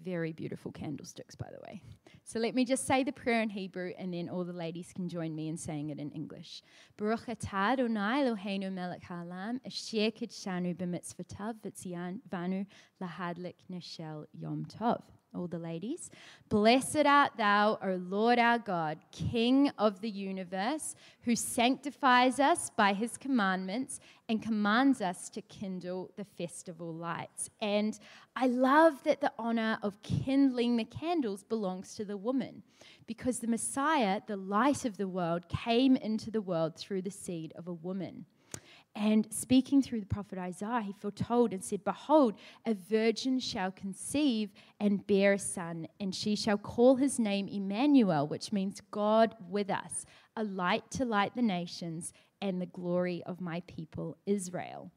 Very 0.08 0.32
beautiful 0.32 0.72
candlesticks, 0.72 1.36
by 1.36 1.50
the 1.52 1.60
way. 1.68 1.82
So 2.24 2.40
let 2.40 2.56
me 2.56 2.64
just 2.64 2.88
say 2.88 3.04
the 3.04 3.12
prayer 3.12 3.42
in 3.42 3.50
Hebrew, 3.50 3.92
and 4.00 4.14
then 4.14 4.30
all 4.30 4.46
the 4.46 4.54
ladies 4.54 4.94
can 4.96 5.10
join 5.10 5.36
me 5.36 5.50
in 5.50 5.58
saying 5.58 5.90
it 5.90 6.00
in 6.00 6.12
English. 6.12 6.64
Baruch 6.98 7.26
atah 7.26 7.74
Adonai 7.74 8.24
Eloheinu 8.24 8.72
melech 8.72 9.04
haolam, 9.04 9.60
asher 9.66 10.10
kidshanu 10.18 10.78
b'mitzvotav 10.78 11.56
v'tziyanu 11.62 12.66
lahadlik 13.02 13.60
neshel 13.70 14.26
yom 14.32 14.66
tov 14.66 15.02
all 15.36 15.48
the 15.48 15.60
ladies. 15.60 16.10
Blessed 16.50 17.06
art 17.06 17.34
thou, 17.38 17.78
O 17.82 17.96
Lord 17.96 18.40
our 18.40 18.60
God, 18.60 19.00
King 19.12 19.70
of 19.78 20.02
the 20.02 20.10
universe, 20.10 20.96
who 21.22 21.36
sanctifies 21.36 22.40
us 22.40 22.70
by 22.70 22.94
his 22.94 23.18
commandments 23.18 24.00
and 24.30 24.42
commands 24.42 25.02
us 25.02 25.30
to 25.30 25.42
kindle 25.42 26.12
the 26.18 26.26
festival 26.26 26.94
lights. 26.94 27.50
And 27.62 27.98
I 28.36 28.48
love 28.48 29.04
that 29.04 29.22
the 29.22 29.34
honor 29.38 29.78
of 29.84 30.02
kindling 30.02 30.78
the 30.78 30.86
candles 30.86 31.44
belongs 31.44 31.96
to 31.96 32.06
the 32.06 32.18
woman, 32.18 32.64
because 33.06 33.40
the 33.40 33.48
Messiah, 33.48 34.22
the 34.28 34.38
light 34.38 34.86
of 34.86 34.98
the 34.98 35.08
world, 35.08 35.48
came 35.50 35.96
into 35.96 36.32
the 36.32 36.42
world 36.42 36.76
through 36.76 37.04
the 37.04 37.12
seed 37.12 37.54
of 37.56 37.68
a 37.68 37.74
woman. 37.74 38.26
And 39.00 39.32
speaking 39.32 39.84
through 39.84 40.00
the 40.00 40.08
prophet 40.08 40.40
Isaiah, 40.40 40.82
he 40.84 40.92
foretold 40.92 41.54
and 41.54 41.64
said, 41.64 41.84
Behold, 41.84 42.34
a 42.66 42.74
virgin 42.74 43.40
shall 43.40 43.70
conceive 43.70 44.52
and 44.80 45.06
bear 45.06 45.34
a 45.34 45.40
son, 45.40 45.88
and 46.00 46.16
she 46.16 46.36
shall 46.36 46.58
call 46.58 46.96
his 46.96 47.20
name 47.20 47.48
Emmanuel, 47.48 48.28
which 48.28 48.52
means 48.52 48.82
God 48.90 49.36
with 49.48 49.70
us, 49.70 50.04
a 50.36 50.44
light 50.44 50.90
to 50.92 51.06
light 51.06 51.36
the 51.36 51.44
nations 51.44 52.12
and 52.42 52.60
the 52.60 52.66
glory 52.66 53.22
of 53.28 53.40
my 53.40 53.62
people 53.68 54.18
Israel. 54.26 54.90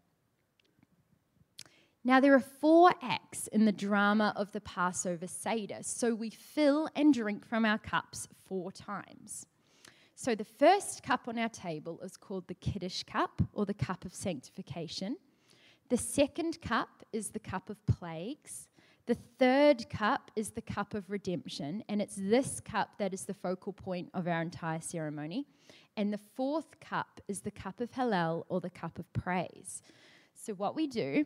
Now, 2.03 2.21
there 2.21 2.33
are 2.33 2.41
four 2.41 2.95
acts 3.03 3.49
in 3.49 3.67
the 3.67 3.73
drama 3.73 4.33
of 4.35 4.51
the 4.53 4.63
Passover 4.63 5.27
Seder, 5.27 5.81
so 5.83 6.15
we 6.15 6.31
fill 6.31 6.89
and 6.97 7.13
drink 7.13 7.47
from 7.47 7.67
our 7.67 7.77
cups 7.77 8.29
four 8.47 8.73
times. 8.73 9.45
So 10.23 10.35
the 10.35 10.45
first 10.45 11.03
cup 11.03 11.29
on 11.29 11.39
our 11.39 11.49
table 11.49 11.99
is 12.03 12.19
called 12.19 12.47
the 12.47 12.53
Kiddush 12.53 13.05
cup 13.05 13.41
or 13.55 13.65
the 13.65 13.73
cup 13.73 14.05
of 14.05 14.13
sanctification. 14.13 15.17
The 15.89 15.97
second 15.97 16.61
cup 16.61 17.07
is 17.11 17.31
the 17.31 17.39
cup 17.39 17.71
of 17.71 17.79
plagues. 17.87 18.69
The 19.07 19.17
third 19.39 19.89
cup 19.89 20.31
is 20.37 20.51
the 20.51 20.61
cup 20.61 20.93
of 20.93 21.09
redemption, 21.09 21.83
and 21.89 22.03
it's 22.03 22.17
this 22.17 22.61
cup 22.61 22.99
that 22.99 23.15
is 23.15 23.25
the 23.25 23.33
focal 23.33 23.73
point 23.73 24.11
of 24.13 24.29
our 24.29 24.43
entire 24.43 24.83
ceremony. 24.83 25.47
And 25.97 26.13
the 26.13 26.21
fourth 26.37 26.79
cup 26.81 27.23
is 27.27 27.41
the 27.41 27.51
cup 27.51 27.81
of 27.81 27.91
Hallel 27.93 28.45
or 28.51 28.61
the 28.61 28.69
cup 28.69 28.99
of 28.99 29.11
praise. 29.15 29.81
So, 30.35 30.53
what 30.53 30.77
we 30.77 30.87
do 30.87 31.25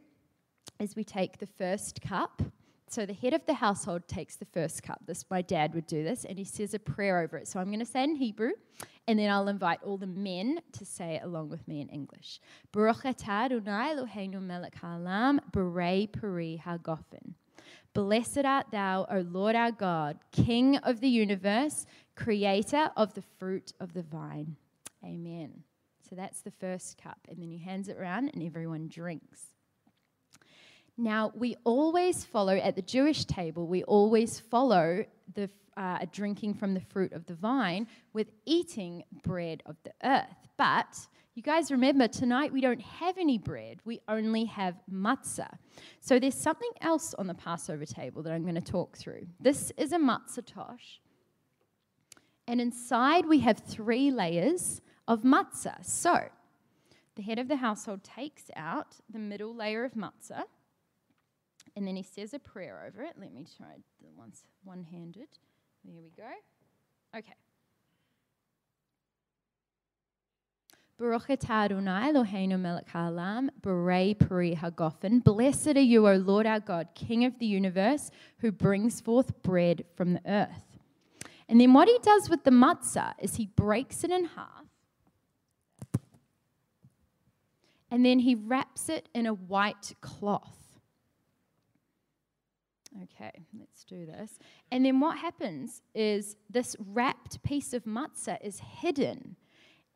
is 0.79 0.95
we 0.95 1.03
take 1.03 1.39
the 1.39 1.49
first 1.49 2.01
cup 2.01 2.43
so 2.95 3.05
the 3.05 3.13
head 3.13 3.35
of 3.35 3.45
the 3.47 3.55
household 3.55 4.07
takes 4.07 4.37
the 4.37 4.45
first 4.45 4.85
cup. 4.85 5.01
This 5.05 5.25
my 5.29 5.43
dad 5.43 5.75
would 5.75 5.89
do 5.89 6.05
this, 6.05 6.25
and 6.25 6.39
he 6.39 6.45
says 6.45 6.75
a 6.75 6.79
prayer 6.79 7.19
over 7.19 7.37
it. 7.37 7.49
So 7.49 7.59
I'm 7.59 7.67
going 7.67 7.81
to 7.81 7.85
say 7.85 8.05
in 8.05 8.15
Hebrew, 8.15 8.53
and 9.09 9.19
then 9.19 9.33
I'll 9.33 9.49
invite 9.49 9.81
all 9.83 9.97
the 9.97 10.07
men 10.07 10.61
to 10.75 10.85
say 10.85 11.17
it 11.17 11.25
along 11.25 11.49
with 11.49 11.67
me 11.67 11.81
in 11.81 11.89
English. 11.89 12.41
Baruch 12.71 13.03
atah 13.03 13.47
Adonai 13.47 13.97
Eloheinu 13.97 14.41
melech 14.41 14.77
haolam 14.81 15.41
berei 15.51 16.07
peri 16.11 16.63
hagofen. 16.65 17.35
Blessed 17.95 18.45
art 18.45 18.67
thou, 18.71 19.07
O 19.11 19.25
Lord 19.29 19.57
our 19.57 19.73
God, 19.73 20.21
King 20.31 20.77
of 20.77 21.01
the 21.01 21.09
universe, 21.09 21.87
creator 22.15 22.91
of 22.97 23.15
the 23.15 23.25
fruit 23.39 23.73
of 23.81 23.93
the 23.93 24.03
vine. 24.03 24.55
Amen. 25.05 25.65
So 26.09 26.15
that's 26.15 26.43
the 26.43 26.53
first 26.53 27.03
cup. 27.03 27.19
And 27.29 27.43
then 27.43 27.51
he 27.51 27.59
hands 27.59 27.89
it 27.89 27.97
around 27.97 28.31
and 28.35 28.43
everyone 28.43 28.87
drinks. 28.87 29.54
Now, 30.97 31.33
we 31.35 31.57
always 31.65 32.25
follow, 32.25 32.57
at 32.57 32.77
the 32.77 32.83
Jewish 32.83 33.25
table, 33.25 33.67
we 33.67 33.83
always 33.85 34.39
follow 34.39 35.05
the 35.35 35.51
uh, 35.77 35.99
drinking 36.13 36.55
from 36.55 36.73
the 36.73 36.81
fruit 36.81 37.13
of 37.13 37.27
the 37.27 37.35
vine 37.35 37.89
with 38.13 38.29
eating 38.47 39.03
bread 39.25 39.63
of 39.67 39.77
the 39.83 39.93
earth. 40.05 40.49
But 40.57 40.95
you 41.35 41.43
guys 41.43 41.73
remember, 41.73 42.07
tonight 42.07 42.53
we 42.53 42.61
don't 42.61 42.81
have 42.81 43.19
any 43.19 43.39
bread, 43.39 43.81
we 43.85 44.01
only 44.09 44.45
have 44.45 44.77
matzah. 44.93 45.59
So 45.99 46.21
there's 46.21 46.37
something 46.37 46.71
else 46.81 47.13
on 47.15 47.27
the 47.27 47.35
Passover 47.35 47.87
table 47.87 48.23
that 48.23 48.33
I'm 48.33 48.43
going 48.43 48.55
to 48.55 48.61
talk 48.61 48.97
through. 48.97 49.27
This 49.41 49.73
is 49.77 49.91
a 49.91 49.99
matzah 49.99 50.47
tosh. 50.47 51.01
And 52.47 52.61
inside 52.61 53.27
we 53.27 53.41
have 53.41 53.59
three 53.59 54.13
layers 54.13 54.81
of 55.09 55.23
matzah. 55.23 55.85
So 55.85 56.29
the 57.17 57.23
head 57.23 57.41
of 57.41 57.49
the 57.49 57.57
household 57.57 58.05
takes 58.05 58.45
out 58.55 58.97
the 59.13 59.19
middle 59.19 59.57
layer 59.57 59.85
of 59.85 59.95
matzah 59.95 60.45
and 61.77 61.87
then 61.87 61.97
he 61.97 62.03
says 62.03 62.35
a 62.35 62.39
prayer 62.39 62.85
over 62.87 63.03
it. 63.03 63.15
Let 63.19 63.33
me 63.33 63.47
try 63.57 63.77
the 64.01 64.11
ones 64.17 64.45
one 64.63 64.85
handed. 64.85 65.29
There 65.85 66.01
we 66.03 66.11
go. 66.17 66.31
Okay. 67.17 67.35
Baruch 70.97 71.29
Adonai 71.29 72.13
Eloheinu 72.13 72.59
melech 72.59 72.89
haolam, 72.89 73.49
berei 73.61 74.17
peri 74.17 74.55
hagofen. 74.55 75.25
Blessed 75.25 75.77
are 75.77 75.81
you, 75.81 76.09
O 76.09 76.15
Lord 76.15 76.47
our 76.47 76.61
God, 76.61 76.89
King 76.95 77.25
of 77.25 77.39
the 77.41 77.47
universe, 77.47 78.13
who 78.39 78.53
brings 78.53 79.01
forth 79.01 79.43
bread 79.43 79.85
from 79.97 80.15
the 80.15 80.21
earth. 80.25 80.79
And 81.49 81.61
then 81.61 81.75
what 81.75 81.89
he 81.89 81.99
does 82.01 82.31
with 82.31 82.45
the 82.45 82.53
matzah 82.53 83.15
is 83.19 83.35
he 83.35 83.47
breaks 83.47 84.05
it 84.05 84.11
in 84.11 84.25
half, 84.25 84.65
and 87.91 88.07
then 88.07 88.21
he 88.21 88.37
wraps 88.37 88.89
it 88.89 89.09
in 89.13 89.27
a 89.27 89.35
white 89.35 89.95
cloth. 90.01 90.64
Okay, 93.03 93.33
let's 93.59 93.85
do 93.85 94.07
this. 94.07 94.39
And 94.71 94.85
then 94.85 95.01
what 95.01 95.19
happens 95.19 95.83
is 95.95 96.37
this 96.49 96.77
wrapped 96.79 97.43
piece 97.43 97.73
of 97.73 97.85
matzah 97.85 98.39
is 98.41 98.61
hidden. 98.61 99.37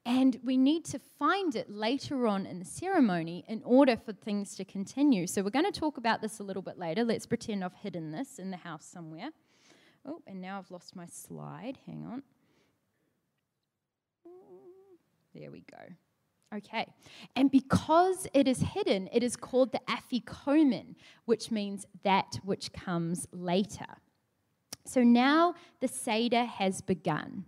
And 0.04 0.40
we 0.42 0.56
need 0.56 0.84
to 0.87 0.98
find 0.98 1.54
it 1.54 1.70
later 1.70 2.26
on 2.26 2.46
in 2.46 2.58
the 2.58 2.64
ceremony 2.64 3.44
in 3.46 3.62
order 3.64 3.96
for 3.96 4.12
things 4.12 4.56
to 4.56 4.64
continue. 4.64 5.26
So 5.26 5.42
we're 5.42 5.50
going 5.50 5.70
to 5.70 5.80
talk 5.80 5.98
about 5.98 6.22
this 6.22 6.40
a 6.40 6.42
little 6.42 6.62
bit 6.62 6.78
later. 6.78 7.04
Let's 7.04 7.26
pretend 7.26 7.62
I've 7.62 7.74
hidden 7.74 8.11
this 8.11 8.38
in 8.38 8.50
the 8.50 8.56
house 8.56 8.84
somewhere. 8.84 9.30
Oh, 10.06 10.22
and 10.26 10.40
now 10.40 10.58
I've 10.58 10.70
lost 10.70 10.96
my 10.96 11.06
slide. 11.06 11.78
Hang 11.87 12.06
on. 12.06 12.22
There 15.34 15.50
we 15.50 15.62
go. 15.70 15.94
Okay. 16.54 16.87
And 17.37 17.50
because 17.50 18.26
it 18.32 18.48
is 18.48 18.61
hidden, 18.61 19.08
it 19.12 19.22
is 19.22 19.37
called 19.37 19.72
the 19.72 19.80
afikomen, 19.87 20.94
which 21.26 21.50
means 21.50 21.87
that 22.04 22.38
which 22.42 22.72
comes 22.72 23.26
later. 23.32 23.98
So 24.87 25.02
now 25.02 25.54
the 25.80 25.88
Seder 25.88 26.44
has 26.44 26.80
begun. 26.80 27.44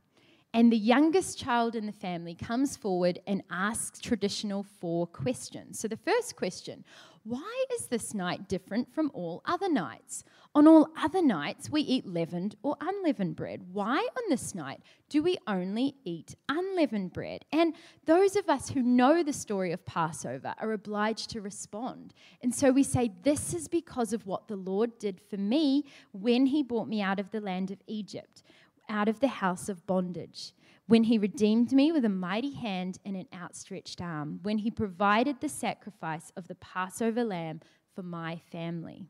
And 0.52 0.72
the 0.72 0.76
youngest 0.76 1.38
child 1.38 1.76
in 1.76 1.86
the 1.86 1.92
family 1.92 2.34
comes 2.34 2.76
forward 2.76 3.20
and 3.26 3.42
asks 3.50 4.00
traditional 4.00 4.64
four 4.64 5.06
questions. 5.06 5.78
So 5.78 5.88
the 5.88 5.96
first 5.96 6.36
question 6.36 6.84
why 7.22 7.64
is 7.74 7.86
this 7.86 8.14
night 8.14 8.48
different 8.48 8.92
from 8.92 9.10
all 9.12 9.42
other 9.44 9.68
nights? 9.68 10.24
On 10.52 10.66
all 10.66 10.88
other 11.00 11.22
nights, 11.22 11.70
we 11.70 11.82
eat 11.82 12.04
leavened 12.04 12.56
or 12.64 12.76
unleavened 12.80 13.36
bread. 13.36 13.62
Why 13.72 13.98
on 13.98 14.22
this 14.28 14.52
night 14.52 14.80
do 15.08 15.22
we 15.22 15.38
only 15.46 15.94
eat 16.04 16.34
unleavened 16.48 17.12
bread? 17.12 17.44
And 17.52 17.74
those 18.04 18.34
of 18.34 18.48
us 18.48 18.70
who 18.70 18.82
know 18.82 19.22
the 19.22 19.32
story 19.32 19.70
of 19.70 19.86
Passover 19.86 20.54
are 20.58 20.72
obliged 20.72 21.30
to 21.30 21.40
respond. 21.40 22.14
And 22.42 22.52
so 22.52 22.72
we 22.72 22.82
say, 22.82 23.12
This 23.22 23.54
is 23.54 23.68
because 23.68 24.12
of 24.12 24.26
what 24.26 24.48
the 24.48 24.56
Lord 24.56 24.98
did 24.98 25.20
for 25.20 25.36
me 25.36 25.84
when 26.10 26.46
he 26.46 26.64
brought 26.64 26.88
me 26.88 27.00
out 27.00 27.20
of 27.20 27.30
the 27.30 27.40
land 27.40 27.70
of 27.70 27.78
Egypt, 27.86 28.42
out 28.88 29.08
of 29.08 29.20
the 29.20 29.28
house 29.28 29.68
of 29.68 29.86
bondage 29.86 30.52
when 30.88 31.04
he 31.04 31.18
redeemed 31.18 31.70
me 31.70 31.92
with 31.92 32.04
a 32.04 32.08
mighty 32.08 32.52
hand 32.52 32.98
and 33.04 33.16
an 33.16 33.28
outstretched 33.32 34.00
arm, 34.00 34.40
when 34.42 34.58
he 34.58 34.72
provided 34.72 35.40
the 35.40 35.48
sacrifice 35.48 36.32
of 36.36 36.48
the 36.48 36.54
Passover 36.56 37.22
lamb 37.22 37.60
for 37.94 38.02
my 38.02 38.40
family. 38.50 39.06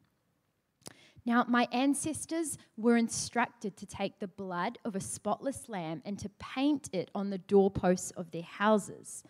Now, 1.24 1.44
my 1.48 1.68
ancestors 1.72 2.59
were 2.76 2.96
instructed 2.96 3.76
to 3.76 3.87
take 3.87 4.18
the 4.18 4.28
blood 4.28 4.78
of 4.85 4.96
a 4.96 5.00
spotless 5.00 5.68
lamb 5.68 6.02
and 6.04 6.18
to 6.18 6.30
paint 6.38 6.88
it 6.92 7.11
on 7.14 7.30
the 7.30 7.38
doorposts 7.38 8.11
of 8.12 8.30
their 8.30 8.42
houses. 8.42 9.22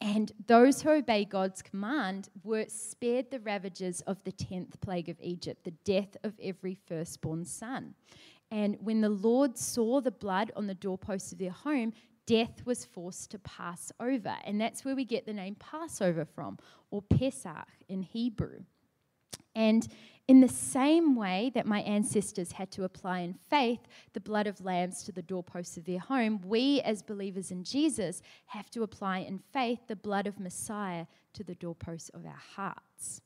And 0.00 0.32
those 0.46 0.82
who 0.82 0.90
obey 0.90 1.24
God's 1.24 1.62
command 1.62 2.28
were 2.42 2.66
spared 2.68 3.30
the 3.30 3.38
ravages 3.40 4.00
of 4.02 4.22
the 4.24 4.32
10th 4.32 4.80
plague 4.80 5.08
of 5.08 5.16
Egypt, 5.20 5.64
the 5.64 5.70
death 5.70 6.16
of 6.24 6.34
every 6.42 6.74
firstborn 6.74 7.44
son. 7.44 7.94
And 8.50 8.76
when 8.80 9.00
the 9.00 9.08
Lord 9.08 9.56
saw 9.56 10.00
the 10.00 10.10
blood 10.10 10.50
on 10.56 10.66
the 10.66 10.74
doorposts 10.74 11.32
of 11.32 11.38
their 11.38 11.52
home, 11.52 11.92
death 12.26 12.66
was 12.66 12.84
forced 12.84 13.30
to 13.30 13.38
pass 13.38 13.92
over. 14.00 14.34
And 14.44 14.60
that's 14.60 14.84
where 14.84 14.96
we 14.96 15.04
get 15.04 15.24
the 15.24 15.32
name 15.32 15.54
Passover 15.54 16.24
from, 16.24 16.58
or 16.90 17.02
Pesach 17.02 17.68
in 17.88 18.02
Hebrew. 18.02 18.64
And 19.54 19.86
in 20.28 20.40
the 20.40 20.48
same 20.48 21.16
way 21.16 21.50
that 21.54 21.66
my 21.66 21.80
ancestors 21.80 22.52
had 22.52 22.70
to 22.72 22.84
apply 22.84 23.20
in 23.20 23.34
faith 23.34 23.80
the 24.12 24.20
blood 24.20 24.46
of 24.46 24.64
lambs 24.64 25.02
to 25.04 25.12
the 25.12 25.22
doorposts 25.22 25.76
of 25.76 25.84
their 25.84 25.98
home, 25.98 26.40
we 26.44 26.80
as 26.82 27.02
believers 27.02 27.50
in 27.50 27.64
Jesus 27.64 28.22
have 28.46 28.70
to 28.70 28.82
apply 28.82 29.18
in 29.18 29.40
faith 29.52 29.80
the 29.88 29.96
blood 29.96 30.26
of 30.26 30.38
Messiah 30.38 31.06
to 31.34 31.42
the 31.42 31.56
doorposts 31.56 32.08
of 32.10 32.24
our 32.24 32.40
hearts. 32.56 33.20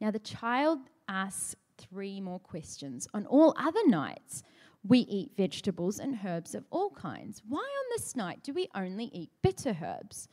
Now, 0.00 0.10
the 0.10 0.18
child 0.18 0.78
asks 1.06 1.54
three 1.76 2.20
more 2.20 2.40
questions. 2.40 3.06
On 3.12 3.26
all 3.26 3.54
other 3.58 3.86
nights, 3.86 4.42
we 4.86 5.00
eat 5.00 5.32
vegetables 5.36 5.98
and 5.98 6.18
herbs 6.24 6.54
of 6.54 6.64
all 6.70 6.90
kinds. 6.90 7.42
Why 7.46 7.58
on 7.58 7.84
this 7.90 8.16
night 8.16 8.42
do 8.42 8.52
we 8.54 8.68
only 8.74 9.10
eat 9.12 9.30
bitter 9.42 9.76
herbs? 9.82 10.28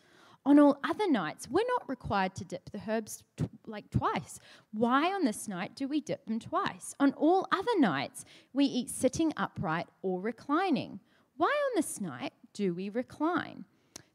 On 0.48 0.60
all 0.60 0.78
other 0.84 1.10
nights, 1.10 1.50
we're 1.50 1.66
not 1.68 1.90
required 1.90 2.36
to 2.36 2.46
dip 2.46 2.70
the 2.70 2.82
herbs 2.88 3.24
t- 3.36 3.50
like 3.66 3.90
twice. 3.90 4.40
Why 4.72 5.12
on 5.12 5.26
this 5.26 5.48
night 5.48 5.76
do 5.76 5.88
we 5.88 6.02
dip 6.02 6.26
them 6.26 6.40
twice? 6.40 6.94
On 7.00 7.14
all 7.14 7.48
other 7.52 7.80
nights, 7.80 8.26
we 8.54 8.66
eat 8.66 8.92
sitting 8.92 9.34
upright 9.38 9.88
or 10.04 10.22
reclining. 10.22 11.00
Why 11.38 11.48
on 11.48 11.72
this 11.76 12.00
night 12.00 12.34
do 12.54 12.76
we 12.76 12.90
recline? 12.90 13.66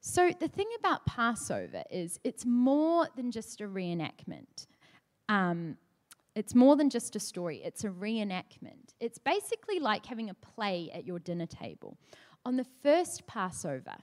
So, 0.03 0.33
the 0.39 0.49
thing 0.49 0.69
about 0.79 1.05
Passover 1.05 1.83
is 1.91 2.19
it's 2.25 2.47
more 2.47 3.09
than 3.17 3.31
just 3.31 3.61
a 3.61 3.65
reenactment. 3.65 4.67
Um, 5.29 5.77
it's 6.35 6.55
more 6.55 6.77
than 6.77 6.91
just 6.91 7.17
a 7.17 7.21
story, 7.21 7.61
it's 7.63 7.85
a 7.85 7.89
reenactment. 7.89 8.95
It's 9.01 9.19
basically 9.19 9.81
like 9.81 10.07
having 10.07 10.31
a 10.31 10.35
play 10.35 10.91
at 10.95 11.05
your 11.05 11.19
dinner 11.19 11.47
table. 11.47 11.99
On 12.47 12.57
the 12.57 12.67
first 12.83 13.27
Passover, 13.27 13.97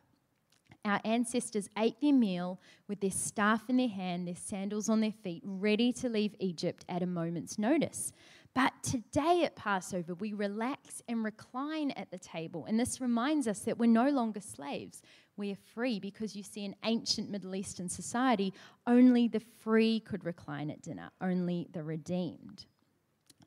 our 0.87 1.01
ancestors 1.03 1.69
ate 1.77 1.99
their 2.01 2.13
meal 2.13 2.59
with 2.87 3.01
their 3.01 3.11
staff 3.11 3.69
in 3.69 3.77
their 3.77 3.87
hand, 3.87 4.27
their 4.27 4.35
sandals 4.35 4.89
on 4.89 5.01
their 5.01 5.11
feet, 5.11 5.41
ready 5.45 5.91
to 5.93 6.09
leave 6.09 6.35
Egypt 6.39 6.85
at 6.87 7.03
a 7.03 7.07
moment's 7.07 7.59
notice. 7.59 8.11
But 8.53 8.73
today 8.81 9.43
at 9.43 9.55
Passover, 9.55 10.15
we 10.15 10.33
relax 10.33 11.03
and 11.07 11.23
recline 11.23 11.91
at 11.91 12.09
the 12.09 12.17
table. 12.17 12.65
And 12.65 12.79
this 12.79 12.99
reminds 12.99 13.47
us 13.47 13.59
that 13.59 13.77
we're 13.77 13.85
no 13.85 14.09
longer 14.09 14.41
slaves. 14.41 15.03
We 15.35 15.51
are 15.51 15.57
free 15.75 15.99
because 15.99 16.35
you 16.35 16.41
see, 16.41 16.65
in 16.65 16.75
ancient 16.83 17.29
Middle 17.29 17.53
Eastern 17.53 17.87
society, 17.87 18.53
only 18.87 19.27
the 19.27 19.41
free 19.59 19.99
could 19.99 20.25
recline 20.25 20.71
at 20.71 20.81
dinner, 20.81 21.11
only 21.21 21.67
the 21.71 21.83
redeemed. 21.83 22.65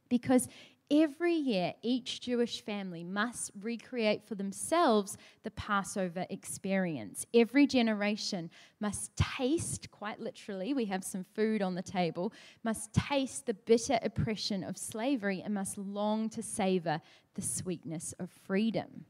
Because 0.09 0.47
every 0.91 1.35
year, 1.35 1.75
each 1.83 2.21
Jewish 2.21 2.63
family 2.63 3.05
must 3.05 3.53
recreate 3.61 4.27
for 4.27 4.35
themselves 4.35 5.17
the 5.43 5.51
Passover 5.53 6.27
experience. 6.31 7.27
Every 7.33 7.67
generation 7.67 8.51
must 8.81 9.15
taste, 9.17 9.91
quite 9.91 10.21
literally, 10.21 10.75
we 10.75 10.87
have 10.87 11.05
some 11.05 11.25
food 11.35 11.63
on 11.63 11.75
the 11.75 11.83
table, 11.83 12.33
must 12.65 12.93
taste 12.93 13.47
the 13.47 13.55
bitter 13.55 13.99
oppression 14.03 14.65
of 14.65 14.77
slavery 14.77 15.43
and 15.45 15.55
must 15.55 15.79
long 15.79 16.29
to 16.31 16.43
savor 16.43 17.01
the 17.35 17.43
sweetness 17.43 18.13
of 18.19 18.31
freedom. 18.31 19.05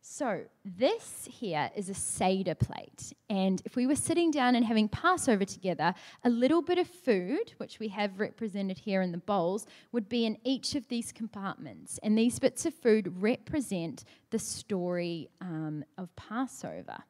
So, 0.00 0.42
this 0.64 1.28
here 1.30 1.70
is 1.76 1.88
a 1.88 1.94
Seder 1.94 2.54
plate. 2.54 3.12
And 3.28 3.60
if 3.64 3.76
we 3.76 3.86
were 3.86 3.96
sitting 3.96 4.30
down 4.30 4.54
and 4.54 4.64
having 4.64 4.88
Passover 4.88 5.44
together, 5.44 5.94
a 6.24 6.30
little 6.30 6.62
bit 6.62 6.78
of 6.78 6.88
food, 6.88 7.52
which 7.58 7.78
we 7.78 7.88
have 7.88 8.18
represented 8.18 8.78
here 8.78 9.02
in 9.02 9.12
the 9.12 9.18
bowls, 9.18 9.66
would 9.92 10.08
be 10.08 10.24
in 10.24 10.38
each 10.44 10.74
of 10.74 10.88
these 10.88 11.12
compartments. 11.12 11.98
And 12.02 12.16
these 12.16 12.38
bits 12.38 12.64
of 12.64 12.74
food 12.74 13.20
represent 13.20 14.04
the 14.30 14.38
story 14.38 15.28
um, 15.40 15.84
of 15.98 16.14
Passover. 16.16 17.04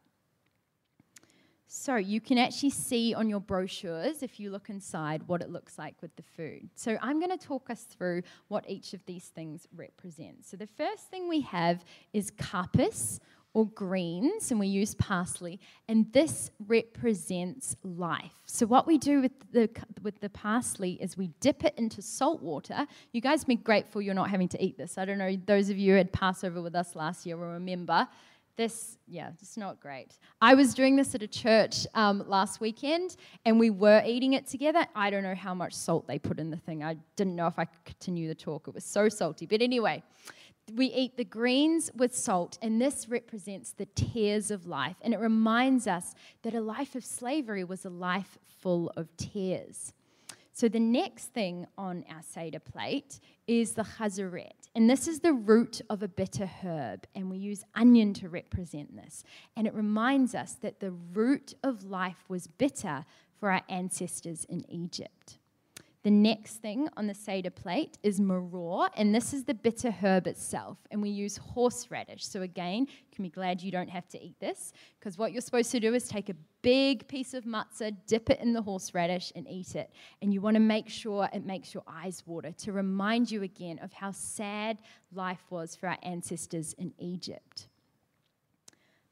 So 1.70 1.96
you 1.96 2.22
can 2.22 2.38
actually 2.38 2.70
see 2.70 3.14
on 3.14 3.28
your 3.28 3.40
brochures, 3.40 4.22
if 4.22 4.40
you 4.40 4.50
look 4.50 4.70
inside, 4.70 5.22
what 5.26 5.42
it 5.42 5.50
looks 5.50 5.76
like 5.76 5.94
with 6.00 6.16
the 6.16 6.22
food. 6.22 6.70
So 6.74 6.96
I'm 7.02 7.20
going 7.20 7.36
to 7.36 7.46
talk 7.46 7.68
us 7.68 7.82
through 7.82 8.22
what 8.48 8.64
each 8.68 8.94
of 8.94 9.04
these 9.04 9.26
things 9.26 9.68
represents. 9.76 10.50
So 10.50 10.56
the 10.56 10.66
first 10.66 11.10
thing 11.10 11.28
we 11.28 11.42
have 11.42 11.84
is 12.14 12.30
karpas 12.30 13.20
or 13.52 13.66
greens, 13.66 14.50
and 14.50 14.60
we 14.60 14.66
use 14.66 14.94
parsley, 14.94 15.58
and 15.88 16.10
this 16.12 16.50
represents 16.66 17.76
life. 17.82 18.32
So 18.46 18.66
what 18.66 18.86
we 18.86 18.98
do 18.98 19.20
with 19.20 19.32
the 19.52 19.68
with 20.02 20.20
the 20.20 20.28
parsley 20.28 20.92
is 21.00 21.16
we 21.16 21.28
dip 21.40 21.64
it 21.64 21.74
into 21.76 22.00
salt 22.00 22.42
water. 22.42 22.86
You 23.12 23.20
guys 23.20 23.44
be 23.44 23.56
grateful 23.56 24.00
you're 24.00 24.14
not 24.14 24.30
having 24.30 24.48
to 24.48 24.62
eat 24.62 24.76
this. 24.78 24.96
I 24.96 25.04
don't 25.04 25.18
know 25.18 25.36
those 25.46 25.70
of 25.70 25.78
you 25.78 25.92
who 25.92 25.98
had 25.98 26.12
Passover 26.12 26.62
with 26.62 26.74
us 26.74 26.94
last 26.94 27.26
year 27.26 27.36
will 27.36 27.52
remember 27.52 28.06
this, 28.58 28.98
yeah, 29.06 29.30
it's 29.40 29.56
not 29.56 29.80
great. 29.80 30.18
I 30.42 30.54
was 30.54 30.74
doing 30.74 30.96
this 30.96 31.14
at 31.14 31.22
a 31.22 31.28
church 31.28 31.86
um, 31.94 32.24
last 32.26 32.60
weekend 32.60 33.16
and 33.46 33.58
we 33.58 33.70
were 33.70 34.02
eating 34.04 34.34
it 34.34 34.46
together. 34.48 34.84
I 34.94 35.08
don't 35.10 35.22
know 35.22 35.36
how 35.36 35.54
much 35.54 35.72
salt 35.72 36.08
they 36.08 36.18
put 36.18 36.38
in 36.40 36.50
the 36.50 36.56
thing. 36.56 36.82
I 36.82 36.96
didn't 37.14 37.36
know 37.36 37.46
if 37.46 37.58
I 37.58 37.64
could 37.64 37.84
continue 37.84 38.26
the 38.28 38.34
talk. 38.34 38.66
It 38.68 38.74
was 38.74 38.84
so 38.84 39.08
salty. 39.08 39.46
But 39.46 39.62
anyway, 39.62 40.02
we 40.74 40.86
eat 40.86 41.16
the 41.16 41.24
greens 41.24 41.90
with 41.94 42.14
salt, 42.14 42.58
and 42.60 42.82
this 42.82 43.08
represents 43.08 43.70
the 43.70 43.86
tears 43.86 44.50
of 44.50 44.66
life. 44.66 44.96
And 45.00 45.14
it 45.14 45.20
reminds 45.20 45.86
us 45.86 46.14
that 46.42 46.52
a 46.52 46.60
life 46.60 46.94
of 46.94 47.04
slavery 47.04 47.64
was 47.64 47.84
a 47.84 47.90
life 47.90 48.36
full 48.60 48.92
of 48.96 49.16
tears. 49.16 49.94
So 50.58 50.68
the 50.68 50.80
next 50.80 51.26
thing 51.26 51.68
on 51.78 52.04
our 52.10 52.20
Seder 52.20 52.58
plate 52.58 53.20
is 53.46 53.74
the 53.74 53.84
chazaret. 53.84 54.70
And 54.74 54.90
this 54.90 55.06
is 55.06 55.20
the 55.20 55.32
root 55.32 55.80
of 55.88 56.02
a 56.02 56.08
bitter 56.08 56.46
herb. 56.46 57.06
And 57.14 57.30
we 57.30 57.38
use 57.38 57.62
onion 57.76 58.12
to 58.14 58.28
represent 58.28 58.96
this. 58.96 59.22
And 59.56 59.68
it 59.68 59.74
reminds 59.74 60.34
us 60.34 60.54
that 60.54 60.80
the 60.80 60.90
root 60.90 61.54
of 61.62 61.84
life 61.84 62.24
was 62.28 62.48
bitter 62.48 63.04
for 63.38 63.52
our 63.52 63.62
ancestors 63.68 64.44
in 64.46 64.68
Egypt. 64.68 65.38
The 66.04 66.10
next 66.12 66.56
thing 66.56 66.88
on 66.96 67.08
the 67.08 67.14
Seder 67.14 67.50
plate 67.50 67.98
is 68.04 68.20
maror, 68.20 68.88
and 68.96 69.12
this 69.12 69.34
is 69.34 69.44
the 69.44 69.54
bitter 69.54 69.90
herb 69.90 70.28
itself. 70.28 70.78
And 70.92 71.02
we 71.02 71.10
use 71.10 71.36
horseradish. 71.36 72.24
So, 72.24 72.42
again, 72.42 72.86
you 72.88 73.14
can 73.14 73.24
be 73.24 73.30
glad 73.30 73.60
you 73.60 73.72
don't 73.72 73.90
have 73.90 74.08
to 74.10 74.22
eat 74.22 74.38
this, 74.38 74.72
because 74.98 75.18
what 75.18 75.32
you're 75.32 75.40
supposed 75.40 75.72
to 75.72 75.80
do 75.80 75.94
is 75.94 76.08
take 76.08 76.28
a 76.28 76.36
big 76.62 77.06
piece 77.08 77.34
of 77.34 77.44
matzah, 77.44 77.96
dip 78.06 78.30
it 78.30 78.40
in 78.40 78.52
the 78.52 78.62
horseradish, 78.62 79.32
and 79.34 79.48
eat 79.48 79.74
it. 79.74 79.90
And 80.22 80.32
you 80.32 80.40
want 80.40 80.54
to 80.54 80.60
make 80.60 80.88
sure 80.88 81.28
it 81.32 81.44
makes 81.44 81.74
your 81.74 81.82
eyes 81.88 82.22
water 82.26 82.52
to 82.52 82.72
remind 82.72 83.30
you 83.30 83.42
again 83.42 83.80
of 83.80 83.92
how 83.92 84.12
sad 84.12 84.78
life 85.12 85.42
was 85.50 85.74
for 85.74 85.88
our 85.88 85.98
ancestors 86.04 86.74
in 86.74 86.94
Egypt. 86.98 87.66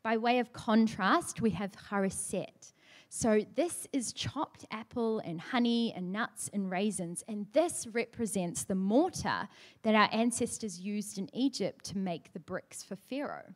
By 0.04 0.18
way 0.18 0.38
of 0.38 0.52
contrast, 0.52 1.40
we 1.40 1.50
have 1.50 1.72
charoset. 1.72 2.72
So, 3.08 3.46
this 3.54 3.86
is 3.92 4.12
chopped 4.12 4.66
apple 4.70 5.20
and 5.20 5.40
honey 5.40 5.92
and 5.96 6.12
nuts 6.12 6.50
and 6.52 6.70
raisins, 6.70 7.22
and 7.28 7.46
this 7.52 7.86
represents 7.92 8.64
the 8.64 8.74
mortar 8.74 9.48
that 9.82 9.94
our 9.94 10.08
ancestors 10.12 10.80
used 10.80 11.16
in 11.16 11.34
Egypt 11.34 11.84
to 11.86 11.98
make 11.98 12.32
the 12.32 12.40
bricks 12.40 12.82
for 12.82 12.96
Pharaoh. 12.96 13.54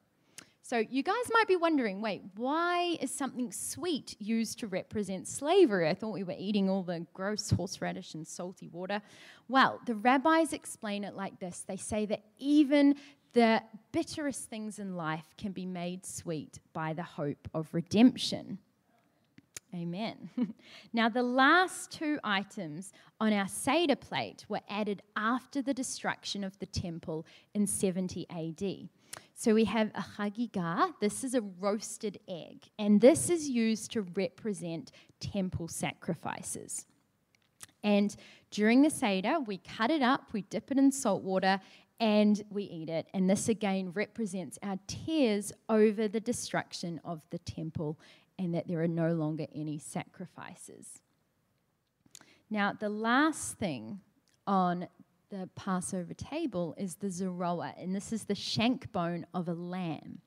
So, 0.63 0.79
you 0.79 1.03
guys 1.03 1.25
might 1.33 1.49
be 1.49 1.57
wondering 1.57 2.01
wait, 2.01 2.23
why 2.37 2.97
is 3.01 3.13
something 3.13 3.51
sweet 3.51 4.15
used 4.21 4.61
to 4.61 4.69
represent 4.69 5.27
slavery? 5.27 5.89
I 5.89 5.95
thought 5.95 6.13
we 6.13 6.23
were 6.23 6.37
eating 6.39 6.71
all 6.71 6.85
the 6.85 7.05
gross 7.13 7.51
horseradish 7.51 8.15
and 8.15 8.27
salty 8.27 8.69
water. 8.69 9.03
Well, 9.49 9.81
the 9.85 9.97
rabbis 9.97 10.53
explain 10.53 11.03
it 11.03 11.17
like 11.17 11.41
this 11.41 11.65
they 11.67 11.77
say 11.77 12.07
that 12.07 12.23
even 12.39 12.95
the 13.33 13.63
bitterest 13.91 14.49
things 14.49 14.79
in 14.79 14.97
life 14.97 15.27
can 15.37 15.51
be 15.51 15.67
made 15.67 16.07
sweet 16.07 16.61
by 16.73 16.93
the 16.93 17.03
hope 17.03 17.49
of 17.53 17.75
redemption. 17.75 18.59
Amen. 19.75 20.31
now, 20.93 21.09
the 21.09 21.23
last 21.23 21.93
two 21.93 22.19
items 22.25 22.93
on 23.21 23.33
our 23.33 23.47
Seder 23.47 23.97
plate 23.97 24.45
were 24.49 24.61
added 24.69 25.03
after 25.17 25.63
the 25.63 25.75
destruction 25.75 26.43
of 26.43 26.59
the 26.59 26.67
temple 26.67 27.25
in 27.55 27.67
70 27.67 28.27
AD. 28.31 28.89
So 29.35 29.55
we 29.55 29.65
have 29.67 29.91
a 29.95 30.03
chagigah. 30.03 30.93
This 31.01 31.25
is 31.25 31.35
a 31.35 31.41
roasted 31.41 32.19
egg, 32.29 32.69
and 32.79 33.01
this 33.01 33.31
is 33.31 33.49
used 33.49 33.93
to 33.93 34.03
represent 34.03 34.93
temple 35.21 35.69
sacrifices. 35.69 36.87
And 37.83 38.15
during 38.51 38.83
the 38.83 38.91
Seder, 38.91 39.39
we 39.41 39.59
cut 39.59 39.91
it 39.91 40.03
up, 40.03 40.33
we 40.33 40.43
dip 40.43 40.71
it 40.71 40.79
in 40.79 40.93
salt 40.93 41.23
water, 41.23 41.61
and 42.01 42.43
we 42.51 42.65
eat 42.65 42.89
it. 42.89 43.07
And 43.13 43.29
this 43.29 43.49
again 43.49 43.93
represents 43.93 44.59
our 44.63 44.79
tears 44.87 45.53
over 45.69 46.09
the 46.09 46.21
destruction 46.21 47.01
of 47.05 47.23
the 47.31 47.39
temple 47.39 47.99
and 48.41 48.55
that 48.55 48.67
there 48.67 48.83
are 48.83 48.89
no 48.89 49.13
longer 49.13 49.47
any 49.55 49.79
sacrifices. 49.79 51.03
Now, 52.49 52.73
the 52.73 52.89
last 52.89 53.59
thing 53.59 54.01
on 54.47 54.89
the 55.29 55.49
Passover 55.55 56.15
table 56.15 56.75
is 56.79 56.95
the 56.97 57.11
zeroah, 57.11 57.75
and 57.79 57.95
this 57.95 58.15
is 58.15 58.25
the 58.25 58.35
shank 58.35 58.91
bone 58.93 59.27
of 59.35 59.47
a 59.49 59.53
lamb. 59.53 60.23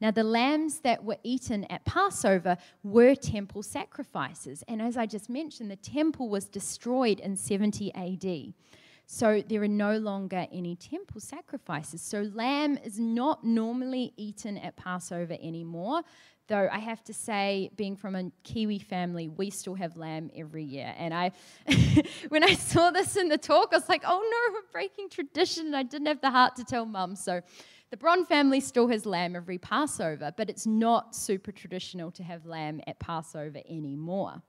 Now, 0.00 0.10
the 0.10 0.24
lambs 0.24 0.80
that 0.80 1.04
were 1.04 1.18
eaten 1.22 1.66
at 1.70 1.84
Passover 1.84 2.56
were 2.82 3.14
temple 3.14 3.62
sacrifices. 3.62 4.64
And 4.66 4.80
as 4.80 4.96
I 4.96 5.04
just 5.04 5.28
mentioned, 5.28 5.70
the 5.70 5.76
temple 5.76 6.30
was 6.30 6.46
destroyed 6.46 7.20
in 7.20 7.36
70 7.36 7.94
AD. 7.94 8.54
So 9.06 9.42
there 9.46 9.62
are 9.62 9.68
no 9.68 9.98
longer 9.98 10.46
any 10.50 10.76
temple 10.76 11.20
sacrifices. 11.20 12.00
So 12.00 12.22
lamb 12.32 12.78
is 12.82 12.98
not 12.98 13.44
normally 13.44 14.14
eaten 14.16 14.56
at 14.56 14.76
Passover 14.76 15.36
anymore. 15.42 16.02
Though 16.50 16.68
I 16.72 16.80
have 16.80 17.04
to 17.04 17.14
say, 17.14 17.70
being 17.76 17.94
from 17.94 18.16
a 18.16 18.28
Kiwi 18.42 18.80
family, 18.80 19.28
we 19.28 19.50
still 19.50 19.76
have 19.76 19.96
lamb 19.96 20.32
every 20.34 20.64
year. 20.64 20.92
And 20.98 21.14
I, 21.14 21.30
when 22.28 22.42
I 22.42 22.54
saw 22.54 22.90
this 22.90 23.16
in 23.16 23.28
the 23.28 23.38
talk, 23.38 23.68
I 23.72 23.76
was 23.76 23.88
like, 23.88 24.02
oh 24.04 24.18
no, 24.20 24.54
we're 24.54 24.72
breaking 24.72 25.10
tradition. 25.10 25.66
And 25.66 25.76
I 25.76 25.84
didn't 25.84 26.08
have 26.08 26.20
the 26.20 26.32
heart 26.32 26.56
to 26.56 26.64
tell 26.64 26.86
mum. 26.86 27.14
So 27.14 27.40
the 27.90 27.96
Bron 27.96 28.24
family 28.24 28.58
still 28.58 28.88
has 28.88 29.06
lamb 29.06 29.36
every 29.36 29.58
Passover, 29.58 30.34
but 30.36 30.50
it's 30.50 30.66
not 30.66 31.14
super 31.14 31.52
traditional 31.52 32.10
to 32.10 32.24
have 32.24 32.44
lamb 32.44 32.80
at 32.88 32.98
Passover 32.98 33.60
anymore. 33.68 34.42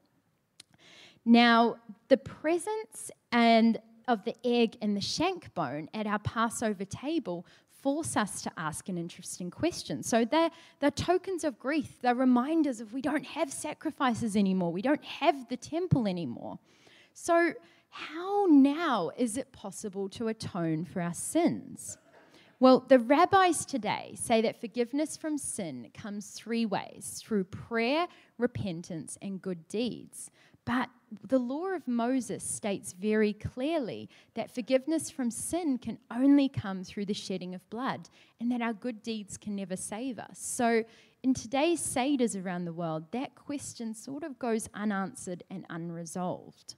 Now, 1.24 1.76
the 2.08 2.18
presence 2.18 3.12
and 3.32 3.80
of 4.08 4.24
the 4.26 4.36
egg 4.44 4.76
and 4.82 4.98
the 4.98 5.02
shank 5.02 5.54
bone 5.54 5.88
at 5.94 6.08
our 6.08 6.20
Passover 6.20 6.84
table 6.84 7.46
force 7.82 8.16
us 8.16 8.42
to 8.44 8.52
ask 8.58 8.90
an 8.90 8.98
interesting 8.98 9.52
question. 9.52 10.04
So 10.04 10.24
they're, 10.24 10.52
they're 10.80 10.92
tokens 10.92 11.44
of 11.44 11.60
grief. 11.60 12.02
They're 12.02 12.16
reminders 12.16 12.80
of 12.80 12.94
we 12.94 13.02
don't 13.02 13.26
have 13.26 13.52
sacrifices 13.52 14.36
anymore. 14.36 14.72
We 14.72 14.82
don't 14.82 15.04
have 15.04 15.50
the 15.50 15.58
temple 15.58 16.08
anymore. 16.08 16.60
So, 17.14 17.54
how 17.94 18.48
now 18.50 19.12
is 19.18 19.36
it 19.36 19.52
possible 19.52 20.08
to 20.10 20.30
atone 20.30 20.86
for 20.86 21.02
our 21.02 21.14
sins? 21.14 21.98
Well, 22.62 22.86
the 22.88 23.00
rabbis 23.00 23.66
today 23.66 24.14
say 24.16 24.40
that 24.44 24.62
forgiveness 24.62 25.18
from 25.18 25.38
sin 25.38 25.90
comes 25.94 26.30
three 26.30 26.66
ways 26.66 27.22
through 27.22 27.46
prayer, 27.46 28.08
repentance, 28.38 29.18
and 29.22 29.42
good 29.42 29.68
deeds. 29.68 30.32
But 30.66 30.90
the 31.28 31.40
law 31.40 31.74
of 31.74 31.88
Moses 31.88 32.44
states 32.44 32.94
very 32.94 33.34
clearly 33.34 34.10
that 34.36 34.54
forgiveness 34.54 35.10
from 35.10 35.32
sin 35.32 35.78
can 35.78 35.98
only 36.10 36.48
come 36.48 36.84
through 36.84 37.06
the 37.06 37.14
shedding 37.14 37.56
of 37.56 37.70
blood 37.70 38.10
and 38.40 38.52
that 38.52 38.62
our 38.62 38.74
good 38.74 39.02
deeds 39.04 39.38
can 39.38 39.56
never 39.56 39.76
save 39.76 40.20
us. 40.20 40.40
So, 40.40 40.84
in 41.24 41.36
today's 41.36 41.80
Seder's 41.80 42.36
around 42.36 42.66
the 42.66 42.74
world, 42.74 43.12
that 43.12 43.36
question 43.36 43.94
sort 43.94 44.24
of 44.24 44.40
goes 44.40 44.68
unanswered 44.74 45.44
and 45.52 45.66
unresolved. 45.70 46.76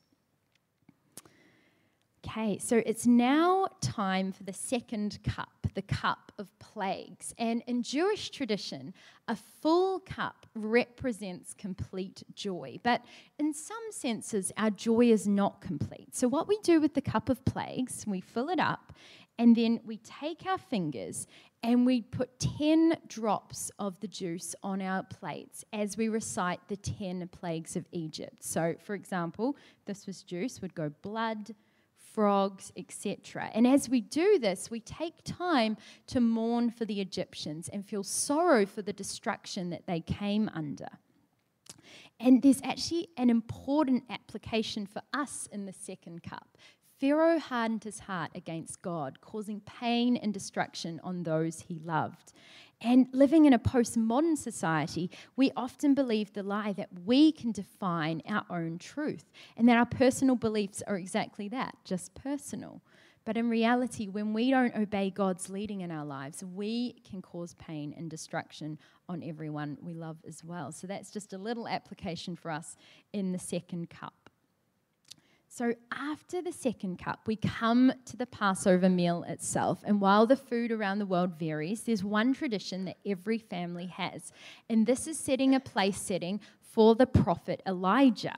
Okay, 2.26 2.58
so 2.58 2.82
it's 2.86 3.06
now 3.06 3.68
time 3.82 4.32
for 4.32 4.44
the 4.44 4.54
second 4.54 5.20
cup, 5.24 5.68
the 5.74 5.82
cup 5.82 6.32
of 6.40 6.48
plagues. 6.58 7.34
And 7.38 7.62
in 7.68 7.84
Jewish 7.84 8.30
tradition, 8.30 8.94
a 9.28 9.36
full 9.36 10.00
cup 10.00 10.46
represents 10.56 11.54
complete 11.54 12.24
joy. 12.34 12.80
But 12.82 13.04
in 13.40 13.54
some 13.54 13.92
senses, 13.92 14.54
our 14.56 14.70
joy 14.70 15.12
is 15.12 15.28
not 15.28 15.60
complete. 15.60 16.16
So, 16.16 16.30
what 16.30 16.48
we 16.48 16.58
do 16.64 16.80
with 16.80 16.94
the 16.94 17.02
cup 17.02 17.28
of 17.28 17.44
plagues, 17.44 18.06
we 18.08 18.22
fill 18.22 18.50
it 18.50 18.60
up, 18.60 18.94
and 19.38 19.56
then 19.56 19.82
we 19.84 19.98
take 19.98 20.46
our 20.46 20.58
fingers 20.58 21.28
and 21.62 21.86
we 21.86 22.02
put 22.02 22.40
10 22.40 22.98
drops 23.08 23.72
of 23.80 24.00
the 24.00 24.08
juice 24.08 24.54
on 24.64 24.82
our 24.82 25.04
plates 25.04 25.64
as 25.74 25.98
we 25.98 26.10
recite 26.10 26.60
the 26.68 26.76
10 26.76 27.28
plagues 27.30 27.76
of 27.76 27.86
Egypt. 27.92 28.44
So, 28.44 28.76
for 28.84 28.96
example, 28.96 29.58
this 29.86 30.06
was 30.06 30.24
juice, 30.24 30.62
would 30.62 30.76
go 30.76 30.92
blood 31.02 31.54
frogs, 32.14 32.72
etc. 32.78 33.50
And 33.54 33.66
as 33.66 33.90
we 33.90 34.02
do 34.02 34.40
this, 34.40 34.70
we 34.70 34.80
take 34.80 35.24
time 35.24 35.78
to 36.08 36.22
mourn 36.22 36.70
for 36.70 36.86
the 36.86 37.02
Egyptians 37.02 37.70
and 37.70 37.86
feel 37.86 38.04
sorrow 38.04 38.66
for 38.66 38.82
the 38.82 38.94
destruction 38.94 39.70
that 39.72 39.88
they 39.88 40.00
came 40.00 40.50
under. 40.54 40.90
And 42.20 42.42
there's 42.42 42.62
actually 42.64 43.10
an 43.18 43.30
important 43.30 44.04
application 44.10 44.86
for 44.86 45.02
us 45.14 45.48
in 45.52 45.66
the 45.66 45.74
second 45.74 46.24
cup. 46.24 46.58
Pharaoh 47.00 47.40
hardened 47.40 47.84
his 47.84 48.00
heart 48.00 48.32
against 48.34 48.82
God, 48.82 49.20
causing 49.20 49.60
pain 49.62 50.16
and 50.16 50.34
destruction 50.34 51.02
on 51.04 51.24
those 51.24 51.62
he 51.62 51.80
loved. 51.84 52.32
And 52.84 53.08
living 53.14 53.46
in 53.46 53.54
a 53.54 53.60
postmodern 53.60 54.38
society, 54.38 55.10
we 55.38 55.52
often 55.56 55.94
believe 55.94 56.34
the 56.34 56.44
lie 56.44 56.74
that 56.74 56.90
we 57.06 57.32
can 57.32 57.54
define 57.54 58.22
our 58.28 58.46
own 58.50 58.78
truth 58.78 59.32
and 59.56 59.70
that 59.70 59.78
our 59.78 59.86
personal 59.86 60.36
beliefs 60.36 60.84
are 60.86 60.98
exactly 60.98 61.48
that, 61.48 61.76
just 61.86 62.14
personal. 62.14 62.82
But 63.26 63.38
in 63.38 63.50
reality, 63.50 64.10
when 64.10 64.34
we 64.34 64.52
don't 64.52 64.76
obey 64.76 65.10
God's 65.10 65.50
leading 65.50 65.80
in 65.80 65.92
our 65.92 66.04
lives, 66.04 66.44
we 66.44 66.98
can 67.10 67.22
cause 67.22 67.54
pain 67.54 67.94
and 67.98 68.10
destruction 68.10 68.78
on 69.08 69.24
everyone 69.24 69.78
we 69.82 69.94
love 69.94 70.18
as 70.28 70.44
well. 70.44 70.74
So 70.74 70.86
that's 70.88 71.10
just 71.10 71.32
a 71.32 71.38
little 71.38 71.68
application 71.68 72.36
for 72.36 72.52
us 72.52 72.76
in 73.14 73.32
the 73.32 73.40
second 73.40 73.90
cup. 73.90 74.23
So, 75.56 75.76
after 75.92 76.42
the 76.42 76.52
second 76.52 76.98
cup, 76.98 77.28
we 77.28 77.36
come 77.36 77.94
to 78.06 78.18
the 78.18 78.26
Passover 78.26 78.90
meal 78.90 79.24
itself. 79.28 79.84
And 79.86 80.02
while 80.02 80.26
the 80.26 80.36
food 80.36 80.72
around 80.72 80.98
the 80.98 81.06
world 81.06 81.38
varies, 81.38 81.84
there's 81.84 82.04
one 82.04 82.34
tradition 82.34 82.86
that 82.86 82.98
every 83.06 83.38
family 83.38 83.86
has. 83.86 84.32
And 84.68 84.88
this 84.88 85.06
is 85.06 85.20
setting 85.20 85.54
a 85.54 85.60
place 85.60 86.02
setting 86.02 86.40
for 86.60 86.96
the 86.96 87.06
prophet 87.06 87.62
Elijah. 87.68 88.34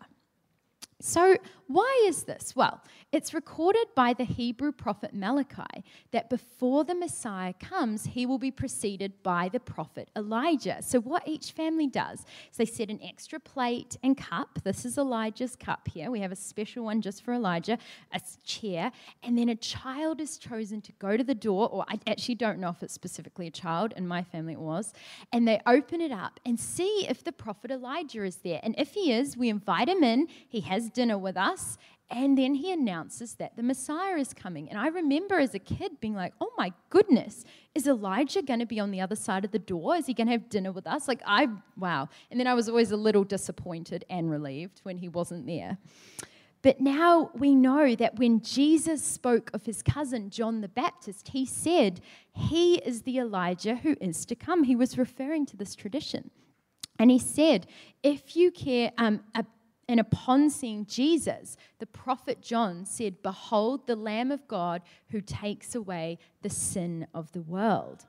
So, 0.99 1.38
why 1.67 2.04
is 2.06 2.23
this? 2.23 2.56
Well, 2.56 2.82
it's 3.12 3.34
recorded 3.34 3.88
by 3.95 4.13
the 4.13 4.23
Hebrew 4.23 4.71
prophet 4.71 5.13
Malachi 5.13 5.84
that 6.12 6.30
before 6.30 6.84
the 6.84 6.93
Messiah 6.93 7.54
comes, 7.54 8.06
he 8.06 8.25
will 8.25 8.38
be 8.38 8.51
preceded 8.51 9.23
by 9.23 9.49
the 9.49 9.60
prophet 9.60 10.12
Elijah. 10.15 10.78
So, 10.82 10.99
what 10.99 11.28
each 11.28 11.54
family 11.54 11.88
does 11.88 12.19
is 12.51 12.58
they 12.58 12.65
set 12.65 12.89
an 12.89 12.99
extra 13.01 13.39
plate 13.39 13.97
and 14.04 14.15
cup. 14.15 14.60
This 14.63 14.86
is 14.86 14.97
Elijah's 14.97 15.56
cup 15.56 15.88
here. 15.88 16.12
We 16.12 16.19
have 16.19 16.32
a 16.32 16.36
special 16.36 16.86
one 16.86 17.01
just 17.01 17.23
for 17.23 17.34
Elijah, 17.34 17.80
a 18.13 18.21
chair, 18.43 18.91
and 19.23 19.38
then 19.38 19.49
a 19.49 19.56
child 19.56 20.21
is 20.21 20.38
chosen 20.38 20.82
to 20.82 20.91
go 20.99 21.17
to 21.17 21.23
the 21.23 21.36
door, 21.36 21.67
or 21.69 21.86
I 21.88 21.99
actually 22.06 22.36
don't 22.36 22.60
know 22.60 22.69
if 22.69 22.84
it's 22.84 22.93
specifically 22.93 23.47
a 23.47 23.51
child. 23.51 23.93
In 23.97 24.08
my 24.08 24.23
family, 24.23 24.54
it 24.54 24.60
was. 24.60 24.93
And 25.32 25.47
they 25.47 25.62
open 25.65 26.01
it 26.01 26.12
up 26.12 26.39
and 26.45 26.60
see 26.60 27.08
if 27.10 27.23
the 27.23 27.32
prophet 27.32 27.71
Elijah 27.71 28.23
is 28.23 28.38
there. 28.38 28.60
And 28.62 28.75
if 28.78 28.93
he 28.93 29.12
is, 29.12 29.36
we 29.36 29.49
invite 29.49 29.89
him 29.89 30.04
in. 30.04 30.28
He 30.47 30.62
has 30.62 30.89
dinner 30.89 31.17
with 31.17 31.38
us. 31.38 31.54
And 32.09 32.37
then 32.37 32.53
he 32.53 32.71
announces 32.71 33.33
that 33.35 33.55
the 33.57 33.63
Messiah 33.63 34.17
is 34.17 34.33
coming. 34.33 34.69
And 34.69 34.77
I 34.77 34.87
remember 34.87 35.39
as 35.39 35.55
a 35.55 35.59
kid 35.59 35.99
being 35.99 36.13
like, 36.13 36.33
oh 36.39 36.51
my 36.55 36.71
goodness, 36.91 37.43
is 37.73 37.87
Elijah 37.87 38.43
going 38.43 38.59
to 38.59 38.65
be 38.65 38.79
on 38.79 38.91
the 38.91 39.01
other 39.01 39.15
side 39.15 39.43
of 39.43 39.51
the 39.51 39.59
door? 39.59 39.95
Is 39.95 40.05
he 40.05 40.13
going 40.13 40.27
to 40.27 40.33
have 40.33 40.47
dinner 40.47 40.71
with 40.71 40.85
us? 40.85 41.07
Like, 41.07 41.21
I, 41.25 41.47
wow. 41.77 42.09
And 42.29 42.39
then 42.39 42.45
I 42.45 42.53
was 42.53 42.69
always 42.69 42.91
a 42.91 42.97
little 42.97 43.23
disappointed 43.23 44.05
and 44.07 44.29
relieved 44.29 44.81
when 44.83 44.99
he 44.99 45.09
wasn't 45.09 45.47
there. 45.47 45.79
But 46.61 46.79
now 46.79 47.31
we 47.35 47.53
know 47.53 47.95
that 47.95 48.17
when 48.17 48.41
Jesus 48.41 49.03
spoke 49.03 49.51
of 49.53 49.65
his 49.65 49.81
cousin 49.83 50.29
John 50.29 50.61
the 50.61 50.67
Baptist, 50.67 51.29
he 51.29 51.45
said, 51.45 52.01
He 52.33 52.77
is 52.77 53.03
the 53.03 53.17
Elijah 53.17 53.75
who 53.75 53.95
is 53.99 54.25
to 54.25 54.35
come. 54.35 54.63
He 54.63 54.75
was 54.75 54.97
referring 54.97 55.45
to 55.47 55.57
this 55.57 55.75
tradition. 55.75 56.31
And 56.97 57.11
he 57.11 57.19
said, 57.19 57.67
If 58.01 58.35
you 58.35 58.51
care, 58.51 58.91
um, 58.97 59.21
and 59.88 60.00
upon 60.00 60.50
seeing 60.50 60.86
Jesus, 60.86 61.58
the 61.80 61.86
prophet 61.86 62.41
John 62.41 62.86
said, 62.86 63.21
Behold 63.21 63.86
the 63.86 63.95
Lamb 63.95 64.32
of 64.32 64.48
God 64.48 64.82
who 65.10 65.21
takes 65.21 65.76
away 65.76 66.17
the 66.41 66.50
sin 66.50 67.08
of 67.13 67.32
the 67.34 67.41
world. 67.41 68.06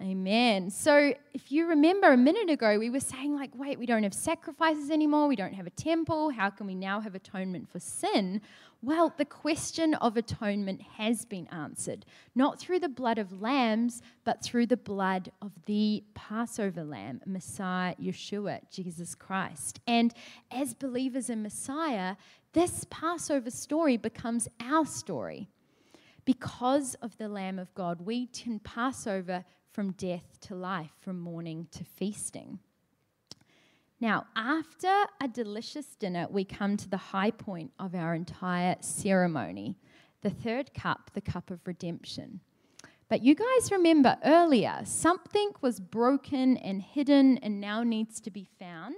Amen. 0.00 0.70
So, 0.70 1.12
if 1.34 1.52
you 1.52 1.66
remember 1.66 2.10
a 2.10 2.16
minute 2.16 2.48
ago, 2.48 2.78
we 2.78 2.88
were 2.88 3.00
saying, 3.00 3.34
like, 3.34 3.50
wait, 3.54 3.78
we 3.78 3.84
don't 3.84 4.02
have 4.02 4.14
sacrifices 4.14 4.90
anymore. 4.90 5.28
We 5.28 5.36
don't 5.36 5.52
have 5.52 5.66
a 5.66 5.70
temple. 5.70 6.30
How 6.30 6.48
can 6.48 6.66
we 6.66 6.74
now 6.74 7.00
have 7.00 7.14
atonement 7.14 7.68
for 7.68 7.80
sin? 7.80 8.40
Well, 8.82 9.12
the 9.18 9.26
question 9.26 9.92
of 9.94 10.16
atonement 10.16 10.80
has 10.96 11.26
been 11.26 11.46
answered, 11.48 12.06
not 12.34 12.58
through 12.58 12.80
the 12.80 12.88
blood 12.88 13.18
of 13.18 13.42
lambs, 13.42 14.00
but 14.24 14.42
through 14.42 14.66
the 14.66 14.76
blood 14.78 15.30
of 15.42 15.52
the 15.66 16.02
Passover 16.14 16.82
lamb, 16.82 17.20
Messiah 17.26 17.94
Yeshua, 18.00 18.60
Jesus 18.70 19.14
Christ. 19.14 19.80
And 19.86 20.14
as 20.50 20.72
believers 20.72 21.28
in 21.28 21.42
Messiah, 21.42 22.16
this 22.54 22.86
Passover 22.88 23.50
story 23.50 23.98
becomes 23.98 24.48
our 24.60 24.86
story. 24.86 25.50
Because 26.24 26.94
of 26.96 27.18
the 27.18 27.28
Lamb 27.28 27.58
of 27.58 27.74
God, 27.74 28.00
we 28.00 28.28
can 28.28 28.60
pass 28.60 29.06
over 29.06 29.44
from 29.72 29.92
death 29.92 30.38
to 30.42 30.54
life, 30.54 30.92
from 31.00 31.20
mourning 31.20 31.68
to 31.72 31.84
feasting. 31.84 32.60
Now, 34.00 34.26
after 34.34 35.04
a 35.22 35.28
delicious 35.28 35.94
dinner, 35.96 36.26
we 36.30 36.44
come 36.44 36.78
to 36.78 36.88
the 36.88 36.96
high 36.96 37.30
point 37.30 37.72
of 37.78 37.94
our 37.94 38.14
entire 38.14 38.76
ceremony 38.80 39.76
the 40.22 40.30
third 40.30 40.72
cup, 40.74 41.10
the 41.14 41.20
cup 41.20 41.50
of 41.50 41.66
redemption. 41.66 42.40
But 43.08 43.22
you 43.22 43.34
guys 43.34 43.72
remember 43.72 44.16
earlier, 44.24 44.80
something 44.84 45.52
was 45.60 45.80
broken 45.80 46.56
and 46.58 46.80
hidden 46.80 47.38
and 47.38 47.60
now 47.60 47.82
needs 47.82 48.20
to 48.20 48.30
be 48.30 48.46
found 48.58 48.94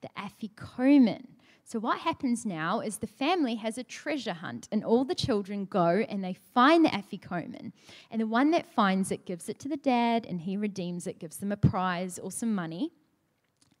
the 0.00 0.08
afikomen. 0.18 1.26
So, 1.64 1.78
what 1.78 2.00
happens 2.00 2.44
now 2.44 2.80
is 2.80 2.98
the 2.98 3.06
family 3.06 3.54
has 3.54 3.78
a 3.78 3.84
treasure 3.84 4.32
hunt, 4.32 4.68
and 4.72 4.84
all 4.84 5.04
the 5.04 5.14
children 5.14 5.64
go 5.64 6.04
and 6.08 6.22
they 6.22 6.34
find 6.34 6.84
the 6.84 6.90
afikomen. 6.90 7.72
And 8.10 8.20
the 8.20 8.26
one 8.26 8.50
that 8.50 8.66
finds 8.66 9.12
it 9.12 9.24
gives 9.24 9.48
it 9.48 9.58
to 9.60 9.68
the 9.68 9.76
dad, 9.76 10.26
and 10.26 10.40
he 10.40 10.56
redeems 10.56 11.06
it, 11.06 11.18
gives 11.20 11.36
them 11.36 11.52
a 11.52 11.56
prize 11.56 12.18
or 12.18 12.32
some 12.32 12.54
money. 12.54 12.92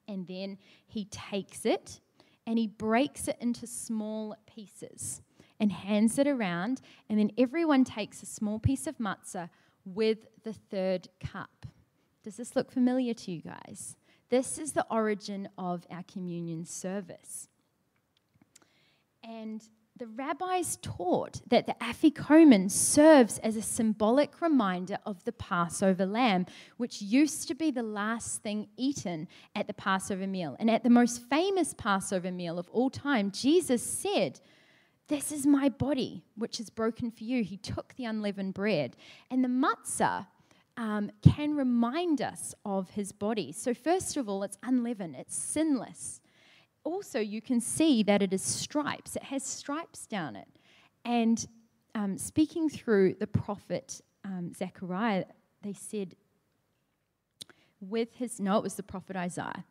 And 0.08 0.26
then 0.26 0.58
he 0.86 1.06
takes 1.06 1.64
it 1.64 2.00
and 2.46 2.58
he 2.58 2.66
breaks 2.66 3.28
it 3.28 3.36
into 3.40 3.66
small 3.66 4.36
pieces 4.46 5.22
and 5.60 5.72
hands 5.72 6.18
it 6.18 6.26
around. 6.26 6.80
And 7.08 7.18
then 7.18 7.30
everyone 7.38 7.84
takes 7.84 8.22
a 8.22 8.26
small 8.26 8.58
piece 8.58 8.86
of 8.86 8.98
matzah 8.98 9.48
with 9.84 10.26
the 10.42 10.52
third 10.52 11.08
cup. 11.20 11.66
Does 12.22 12.36
this 12.36 12.54
look 12.54 12.70
familiar 12.70 13.14
to 13.14 13.32
you 13.32 13.40
guys? 13.40 13.96
This 14.28 14.58
is 14.58 14.72
the 14.72 14.86
origin 14.90 15.48
of 15.58 15.86
our 15.90 16.04
communion 16.04 16.64
service. 16.64 17.48
And 19.22 19.62
the 19.96 20.06
rabbis 20.06 20.78
taught 20.80 21.42
that 21.48 21.66
the 21.66 21.74
afikomen 21.74 22.70
serves 22.70 23.38
as 23.38 23.56
a 23.56 23.62
symbolic 23.62 24.40
reminder 24.40 24.98
of 25.04 25.22
the 25.24 25.32
Passover 25.32 26.06
lamb, 26.06 26.46
which 26.78 27.02
used 27.02 27.46
to 27.48 27.54
be 27.54 27.70
the 27.70 27.82
last 27.82 28.42
thing 28.42 28.68
eaten 28.76 29.28
at 29.54 29.66
the 29.66 29.74
Passover 29.74 30.26
meal. 30.26 30.56
And 30.58 30.70
at 30.70 30.82
the 30.82 30.90
most 30.90 31.22
famous 31.28 31.74
Passover 31.74 32.32
meal 32.32 32.58
of 32.58 32.68
all 32.70 32.88
time, 32.88 33.30
Jesus 33.30 33.82
said, 33.82 34.40
This 35.08 35.30
is 35.30 35.46
my 35.46 35.68
body, 35.68 36.24
which 36.36 36.58
is 36.58 36.70
broken 36.70 37.10
for 37.10 37.24
you. 37.24 37.44
He 37.44 37.58
took 37.58 37.94
the 37.96 38.06
unleavened 38.06 38.54
bread. 38.54 38.96
And 39.30 39.44
the 39.44 39.48
matzah 39.48 40.26
um, 40.78 41.10
can 41.22 41.54
remind 41.54 42.22
us 42.22 42.54
of 42.64 42.90
his 42.90 43.12
body. 43.12 43.52
So, 43.52 43.74
first 43.74 44.16
of 44.16 44.26
all, 44.26 44.42
it's 44.42 44.58
unleavened, 44.62 45.16
it's 45.16 45.36
sinless. 45.36 46.21
Also, 46.84 47.20
you 47.20 47.40
can 47.40 47.60
see 47.60 48.02
that 48.02 48.22
it 48.22 48.32
is 48.32 48.42
stripes, 48.42 49.16
it 49.16 49.22
has 49.24 49.44
stripes 49.44 50.06
down 50.06 50.36
it. 50.36 50.48
And 51.04 51.46
um, 51.94 52.18
speaking 52.18 52.68
through 52.68 53.14
the 53.14 53.26
prophet 53.26 54.00
um, 54.24 54.52
Zechariah, 54.54 55.24
they 55.62 55.72
said, 55.72 56.16
with 57.80 58.14
his, 58.14 58.40
no, 58.40 58.56
it 58.58 58.62
was 58.62 58.74
the 58.74 58.82
prophet 58.82 59.16
Isaiah. 59.16 59.64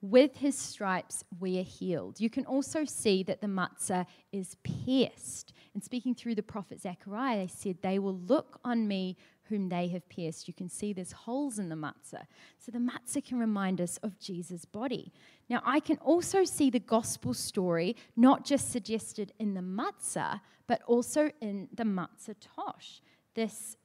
With 0.00 0.36
his 0.36 0.56
stripes 0.56 1.24
we 1.40 1.58
are 1.58 1.64
healed. 1.64 2.20
You 2.20 2.30
can 2.30 2.46
also 2.46 2.84
see 2.84 3.22
that 3.24 3.40
the 3.40 3.48
matzah 3.48 4.06
is 4.32 4.56
pierced. 4.62 5.52
And 5.74 5.82
speaking 5.82 6.14
through 6.14 6.36
the 6.36 6.42
prophet 6.42 6.80
Zechariah, 6.80 7.36
they 7.36 7.46
said, 7.48 7.78
They 7.82 7.98
will 7.98 8.16
look 8.16 8.60
on 8.64 8.86
me 8.86 9.16
whom 9.48 9.68
they 9.68 9.88
have 9.88 10.08
pierced. 10.08 10.48
You 10.48 10.54
can 10.54 10.68
see 10.68 10.92
there's 10.92 11.12
holes 11.12 11.58
in 11.58 11.68
the 11.68 11.74
matzah. 11.74 12.26
So 12.58 12.72
the 12.72 12.78
matzah 12.78 13.24
can 13.24 13.38
remind 13.38 13.80
us 13.80 13.96
of 13.98 14.18
Jesus' 14.18 14.64
body. 14.64 15.12
Now, 15.48 15.62
I 15.64 15.80
can 15.80 15.96
also 15.98 16.44
see 16.44 16.70
the 16.70 16.80
gospel 16.80 17.34
story 17.34 17.96
not 18.16 18.44
just 18.44 18.70
suggested 18.70 19.32
in 19.38 19.54
the 19.54 19.60
matzah, 19.60 20.40
but 20.66 20.82
also 20.86 21.30
in 21.40 21.68
the 21.74 21.84
matzah 21.84 22.36
tosh. 22.56 23.00
This 23.34 23.76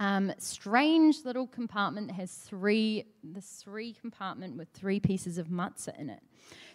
um, 0.00 0.32
strange 0.38 1.24
little 1.24 1.46
compartment 1.46 2.08
that 2.08 2.14
has 2.14 2.32
three, 2.32 3.04
the 3.22 3.42
three 3.42 3.92
compartment 3.92 4.56
with 4.56 4.68
three 4.70 4.98
pieces 4.98 5.36
of 5.36 5.48
matzah 5.48 5.98
in 5.98 6.08
it. 6.08 6.20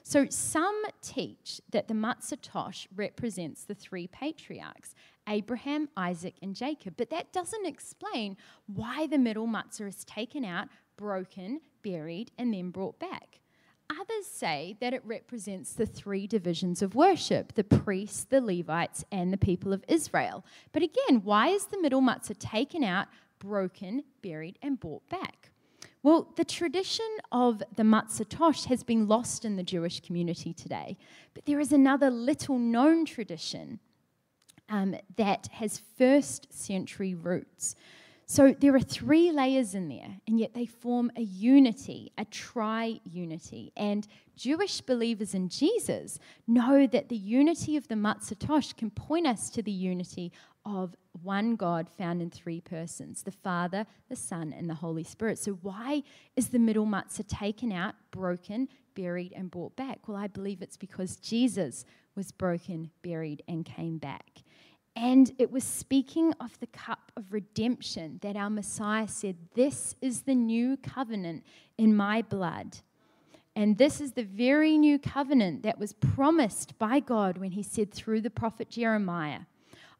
So 0.04 0.28
some 0.30 0.80
teach 1.02 1.60
that 1.72 1.88
the 1.88 1.96
matzah 1.96 2.38
tosh 2.42 2.88
represents 2.96 3.64
the 3.64 3.74
three 3.74 4.06
patriarchs, 4.06 4.94
Abraham, 5.28 5.90
Isaac, 5.98 6.36
and 6.42 6.56
Jacob. 6.56 6.96
But 6.98 7.10
that 7.10 7.34
doesn't 7.34 7.66
explain 7.66 8.38
why 8.68 9.08
the 9.08 9.18
middle 9.18 9.48
matzah 9.48 9.88
is 9.88 10.04
taken 10.04 10.46
out, 10.46 10.68
broken, 10.98 11.62
buried, 11.84 12.32
and 12.38 12.54
then 12.54 12.72
brought 12.72 13.00
back. 13.00 13.40
Others 13.90 14.26
say 14.26 14.76
that 14.82 14.94
it 14.94 15.06
represents 15.06 15.74
the 15.74 15.86
three 15.86 16.26
divisions 16.26 16.82
of 16.82 16.96
worship 16.96 17.54
the 17.54 17.64
priests, 17.64 18.24
the 18.24 18.42
Levites, 18.42 19.04
and 19.12 19.32
the 19.32 19.38
people 19.38 19.74
of 19.74 19.84
Israel. 19.88 20.44
But 20.72 20.82
again, 20.82 21.22
why 21.24 21.50
is 21.50 21.66
the 21.66 21.80
middle 21.80 22.02
matzah 22.02 22.38
taken 22.40 22.84
out, 22.84 23.08
broken, 23.40 24.04
buried, 24.24 24.58
and 24.62 24.80
brought 24.80 25.08
back? 25.10 25.52
Well, 26.02 26.32
the 26.36 26.46
tradition 26.46 27.10
of 27.32 27.64
the 27.76 27.84
matzah 27.84 28.30
tosh 28.30 28.66
has 28.66 28.84
been 28.84 29.08
lost 29.08 29.46
in 29.46 29.56
the 29.56 29.64
Jewish 29.64 30.02
community 30.02 30.54
today. 30.54 30.98
But 31.34 31.46
there 31.46 31.60
is 31.60 31.72
another 31.72 32.10
little 32.10 32.60
known 32.60 33.06
tradition 33.06 33.80
um, 34.70 34.96
that 35.16 35.48
has 35.54 35.82
first 35.98 36.54
century 36.54 37.14
roots. 37.14 37.76
So 38.28 38.56
there 38.60 38.74
are 38.74 38.80
three 38.80 39.32
layers 39.32 39.76
in 39.76 39.88
there, 39.88 40.18
and 40.28 40.40
yet 40.40 40.56
they 40.56 40.66
form 40.66 41.12
a 41.16 41.22
unity, 41.22 42.12
a 42.18 42.26
tri 42.26 43.00
unity. 43.04 43.72
And 43.78 44.08
Jewish 44.36 44.82
believers 44.82 45.36
in 45.36 45.48
Jesus 45.48 46.18
know 46.48 46.88
that 46.88 47.10
the 47.10 47.16
unity 47.16 47.78
of 47.78 47.88
the 47.88 47.94
Matzah 47.94 48.40
Tosh 48.40 48.74
can 48.74 48.90
point 48.90 49.28
us 49.28 49.52
to 49.52 49.62
the 49.62 49.72
unity 49.72 50.32
of 50.66 50.96
one 51.22 51.56
God 51.56 51.88
found 51.88 52.22
in 52.22 52.32
three 52.32 52.60
persons 52.60 53.22
the 53.22 53.32
Father, 53.32 53.86
the 54.10 54.16
Son, 54.16 54.54
and 54.58 54.68
the 54.68 54.74
Holy 54.74 55.04
Spirit. 55.04 55.38
So, 55.38 55.52
why 55.62 56.02
is 56.36 56.48
the 56.48 56.58
middle 56.60 56.88
matzah 56.88 57.28
taken 57.28 57.72
out, 57.72 57.94
broken, 58.10 58.68
buried, 58.96 59.34
and 59.36 59.52
brought 59.52 59.76
back? 59.76 60.08
Well, 60.08 60.18
I 60.18 60.28
believe 60.28 60.64
it's 60.64 60.78
because 60.78 61.18
Jesus 61.18 61.86
was 62.16 62.32
broken, 62.32 62.90
buried, 63.04 63.44
and 63.48 63.64
came 63.64 64.00
back. 64.00 64.42
And 64.96 65.34
it 65.38 65.52
was 65.52 65.64
speaking 65.64 66.34
of 66.40 66.58
the 66.60 66.68
cup 66.68 67.12
of 67.18 67.34
redemption 67.34 68.20
that 68.22 68.38
our 68.38 68.50
Messiah 68.50 69.08
said, 69.08 69.36
This 69.54 69.96
is 70.02 70.22
the 70.22 70.36
new 70.36 70.78
covenant 70.78 71.44
in 71.78 71.96
my 71.96 72.22
blood. 72.22 72.78
And 73.58 73.78
this 73.78 74.00
is 74.00 74.14
the 74.14 74.24
very 74.24 74.78
new 74.78 75.00
covenant 75.00 75.64
that 75.64 75.80
was 75.80 75.94
promised 75.94 76.78
by 76.78 77.00
God 77.00 77.38
when 77.38 77.52
he 77.52 77.64
said 77.64 77.94
through 77.94 78.22
the 78.22 78.30
prophet 78.30 78.70
Jeremiah, 78.70 79.42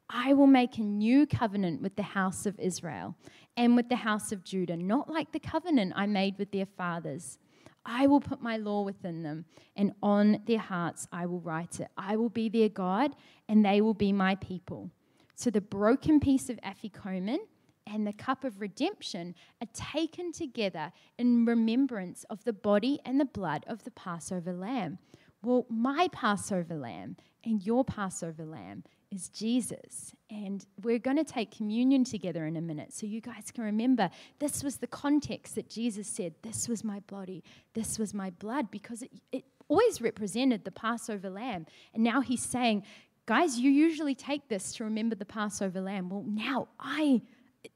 I 0.08 0.34
will 0.34 0.46
make 0.46 0.78
a 0.78 0.82
new 0.82 1.26
covenant 1.26 1.82
with 1.82 1.96
the 1.96 2.02
house 2.02 2.46
of 2.46 2.58
Israel 2.60 3.16
and 3.56 3.74
with 3.74 3.88
the 3.88 3.96
house 3.96 4.30
of 4.30 4.44
Judah, 4.44 4.76
not 4.76 5.10
like 5.10 5.32
the 5.32 5.40
covenant 5.40 5.94
I 5.96 6.06
made 6.06 6.38
with 6.38 6.52
their 6.52 6.66
fathers. 6.66 7.38
I 7.86 8.08
will 8.08 8.20
put 8.20 8.42
my 8.42 8.56
law 8.56 8.82
within 8.82 9.22
them, 9.22 9.44
and 9.76 9.92
on 10.02 10.42
their 10.44 10.58
hearts 10.58 11.06
I 11.12 11.24
will 11.26 11.40
write 11.40 11.80
it. 11.80 11.88
I 11.96 12.16
will 12.16 12.28
be 12.28 12.48
their 12.48 12.68
God, 12.68 13.14
and 13.48 13.64
they 13.64 13.80
will 13.80 13.94
be 13.94 14.12
my 14.12 14.34
people. 14.34 14.90
So 15.36 15.50
the 15.50 15.60
broken 15.60 16.18
piece 16.18 16.50
of 16.50 16.58
afikomen 16.62 17.38
and 17.86 18.06
the 18.06 18.12
cup 18.12 18.42
of 18.42 18.60
redemption 18.60 19.34
are 19.62 19.68
taken 19.72 20.32
together 20.32 20.92
in 21.18 21.44
remembrance 21.46 22.24
of 22.24 22.42
the 22.44 22.52
body 22.52 22.98
and 23.04 23.20
the 23.20 23.24
blood 23.24 23.64
of 23.68 23.84
the 23.84 23.92
Passover 23.92 24.52
lamb. 24.52 24.98
Well, 25.42 25.66
my 25.68 26.08
Passover 26.10 26.74
lamb 26.74 27.16
and 27.44 27.64
your 27.64 27.84
Passover 27.84 28.44
lamb 28.44 28.82
is 29.10 29.28
Jesus. 29.28 30.14
And 30.30 30.64
we're 30.82 30.98
going 30.98 31.16
to 31.16 31.24
take 31.24 31.56
communion 31.56 32.04
together 32.04 32.46
in 32.46 32.56
a 32.56 32.60
minute 32.60 32.92
so 32.92 33.06
you 33.06 33.20
guys 33.20 33.50
can 33.52 33.64
remember 33.64 34.10
this 34.38 34.62
was 34.64 34.78
the 34.78 34.86
context 34.86 35.54
that 35.54 35.68
Jesus 35.68 36.08
said, 36.08 36.34
This 36.42 36.68
was 36.68 36.82
my 36.82 37.00
body, 37.00 37.44
this 37.74 37.98
was 37.98 38.12
my 38.12 38.30
blood, 38.30 38.70
because 38.70 39.02
it, 39.02 39.10
it 39.32 39.44
always 39.68 40.00
represented 40.00 40.64
the 40.64 40.70
Passover 40.70 41.30
lamb. 41.30 41.66
And 41.94 42.02
now 42.02 42.20
he's 42.20 42.42
saying, 42.42 42.82
Guys, 43.26 43.58
you 43.58 43.70
usually 43.70 44.14
take 44.14 44.48
this 44.48 44.72
to 44.74 44.84
remember 44.84 45.16
the 45.16 45.24
Passover 45.24 45.80
lamb. 45.80 46.08
Well, 46.08 46.24
now 46.26 46.68
I 46.78 47.22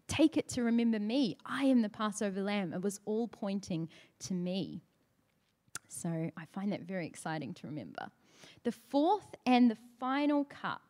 take 0.06 0.36
it 0.36 0.48
to 0.50 0.62
remember 0.62 1.00
me. 1.00 1.36
I 1.44 1.64
am 1.64 1.82
the 1.82 1.88
Passover 1.88 2.40
lamb. 2.40 2.72
It 2.72 2.82
was 2.82 3.00
all 3.04 3.26
pointing 3.26 3.88
to 4.20 4.34
me. 4.34 4.82
So 5.88 6.08
I 6.08 6.44
find 6.52 6.72
that 6.72 6.82
very 6.82 7.06
exciting 7.06 7.52
to 7.54 7.66
remember. 7.66 8.10
The 8.62 8.72
fourth 8.72 9.34
and 9.44 9.70
the 9.70 9.76
final 9.98 10.44
cup 10.44 10.89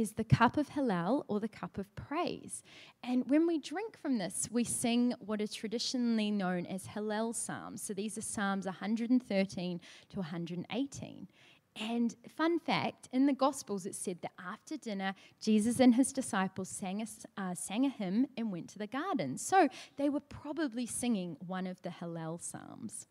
is 0.00 0.12
the 0.12 0.24
cup 0.24 0.56
of 0.56 0.70
Hallel 0.70 1.24
or 1.28 1.40
the 1.40 1.48
cup 1.48 1.78
of 1.78 1.94
praise. 1.94 2.62
And 3.02 3.28
when 3.28 3.46
we 3.46 3.58
drink 3.58 3.98
from 3.98 4.18
this, 4.18 4.48
we 4.50 4.64
sing 4.64 5.14
what 5.20 5.40
is 5.40 5.54
traditionally 5.54 6.30
known 6.30 6.66
as 6.66 6.86
Hallel 6.86 7.34
Psalms. 7.34 7.82
So 7.82 7.94
these 7.94 8.16
are 8.18 8.22
Psalms 8.22 8.66
113 8.66 9.80
to 10.10 10.16
118. 10.18 11.28
And 11.76 12.14
fun 12.28 12.58
fact, 12.58 13.08
in 13.12 13.26
the 13.26 13.32
Gospels, 13.32 13.86
it 13.86 13.94
said 13.94 14.18
that 14.22 14.32
after 14.38 14.76
dinner, 14.76 15.14
Jesus 15.40 15.78
and 15.78 15.94
his 15.94 16.12
disciples 16.12 16.68
sang 16.68 17.00
a, 17.02 17.40
uh, 17.40 17.54
sang 17.54 17.86
a 17.86 17.88
hymn 17.88 18.26
and 18.36 18.50
went 18.50 18.68
to 18.70 18.78
the 18.78 18.86
garden. 18.86 19.38
So 19.38 19.68
they 19.96 20.08
were 20.08 20.20
probably 20.20 20.86
singing 20.86 21.36
one 21.46 21.66
of 21.66 21.80
the 21.82 21.90
Hallel 21.90 22.40
Psalms. 22.42 23.06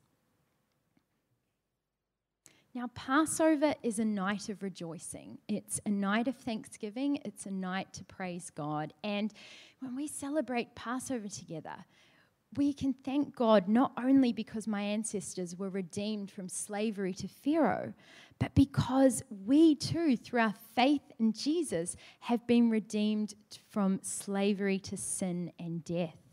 Now, 2.76 2.90
Passover 2.94 3.74
is 3.82 3.98
a 3.98 4.06
night 4.06 4.48
of 4.50 4.62
rejoicing. 4.62 5.40
It's 5.48 5.82
a 5.88 5.90
night 5.90 6.28
of 6.28 6.36
thanksgiving. 6.36 7.20
It's 7.26 7.48
a 7.48 7.52
night 7.52 7.92
to 7.94 8.04
praise 8.04 8.52
God. 8.52 8.94
And 9.04 9.34
when 9.80 9.96
we 9.96 10.08
celebrate 10.08 10.76
Passover 10.76 11.28
together, 11.28 11.86
we 12.56 12.74
can 12.74 12.94
thank 12.94 13.36
God 13.36 13.68
not 13.68 13.92
only 13.98 14.34
because 14.34 14.68
my 14.68 14.82
ancestors 14.82 15.58
were 15.58 15.70
redeemed 15.70 16.30
from 16.30 16.48
slavery 16.48 17.14
to 17.16 17.28
Pharaoh, 17.28 17.94
but 18.40 18.54
because 18.54 19.24
we 19.46 19.76
too, 19.76 20.16
through 20.16 20.42
our 20.42 20.56
faith 20.76 21.12
in 21.20 21.34
Jesus, 21.34 21.96
have 22.22 22.46
been 22.46 22.70
redeemed 22.70 23.34
from 23.70 24.00
slavery 24.04 24.80
to 24.80 24.98
sin 24.98 25.52
and 25.60 25.84
death. 25.84 26.29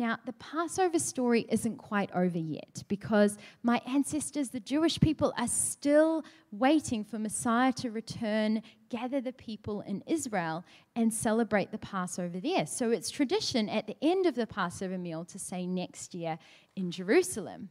Now, 0.00 0.16
the 0.24 0.32
Passover 0.32 0.98
story 0.98 1.44
isn't 1.50 1.76
quite 1.76 2.10
over 2.14 2.38
yet 2.38 2.84
because 2.88 3.36
my 3.62 3.82
ancestors, 3.86 4.48
the 4.48 4.58
Jewish 4.58 4.98
people, 4.98 5.34
are 5.36 5.46
still 5.46 6.24
waiting 6.50 7.04
for 7.04 7.18
Messiah 7.18 7.70
to 7.74 7.90
return, 7.90 8.62
gather 8.88 9.20
the 9.20 9.34
people 9.34 9.82
in 9.82 10.02
Israel, 10.06 10.64
and 10.96 11.12
celebrate 11.12 11.70
the 11.70 11.76
Passover 11.76 12.40
there. 12.40 12.64
So 12.64 12.90
it's 12.90 13.10
tradition 13.10 13.68
at 13.68 13.86
the 13.86 13.96
end 14.00 14.24
of 14.24 14.36
the 14.36 14.46
Passover 14.46 14.96
meal 14.96 15.26
to 15.26 15.38
say 15.38 15.66
next 15.66 16.14
year 16.14 16.38
in 16.76 16.90
Jerusalem. 16.90 17.68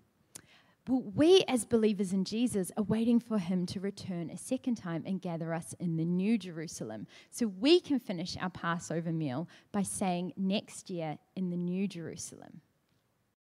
But 0.90 1.14
we, 1.14 1.44
as 1.48 1.66
believers 1.66 2.14
in 2.14 2.26
Jesus, 2.26 2.72
are 2.76 2.82
waiting 2.82 3.20
for 3.20 3.38
him 3.38 3.68
to 3.68 3.80
return 3.80 4.32
a 4.32 4.38
second 4.38 4.74
time 4.74 5.04
and 5.06 5.22
gather 5.22 5.54
us 5.54 5.76
in 5.80 5.98
the 5.98 6.04
new 6.04 6.36
Jerusalem. 6.36 7.06
So 7.30 7.46
we 7.46 7.80
can 7.80 8.00
finish 8.00 8.36
our 8.42 8.50
Passover 8.50 9.12
meal 9.12 9.48
by 9.72 9.84
saying 9.84 10.34
next 10.36 10.90
year 10.90 11.20
in 11.36 11.52
the 11.52 11.58
new 11.58 11.88
Jerusalem. 11.88 12.62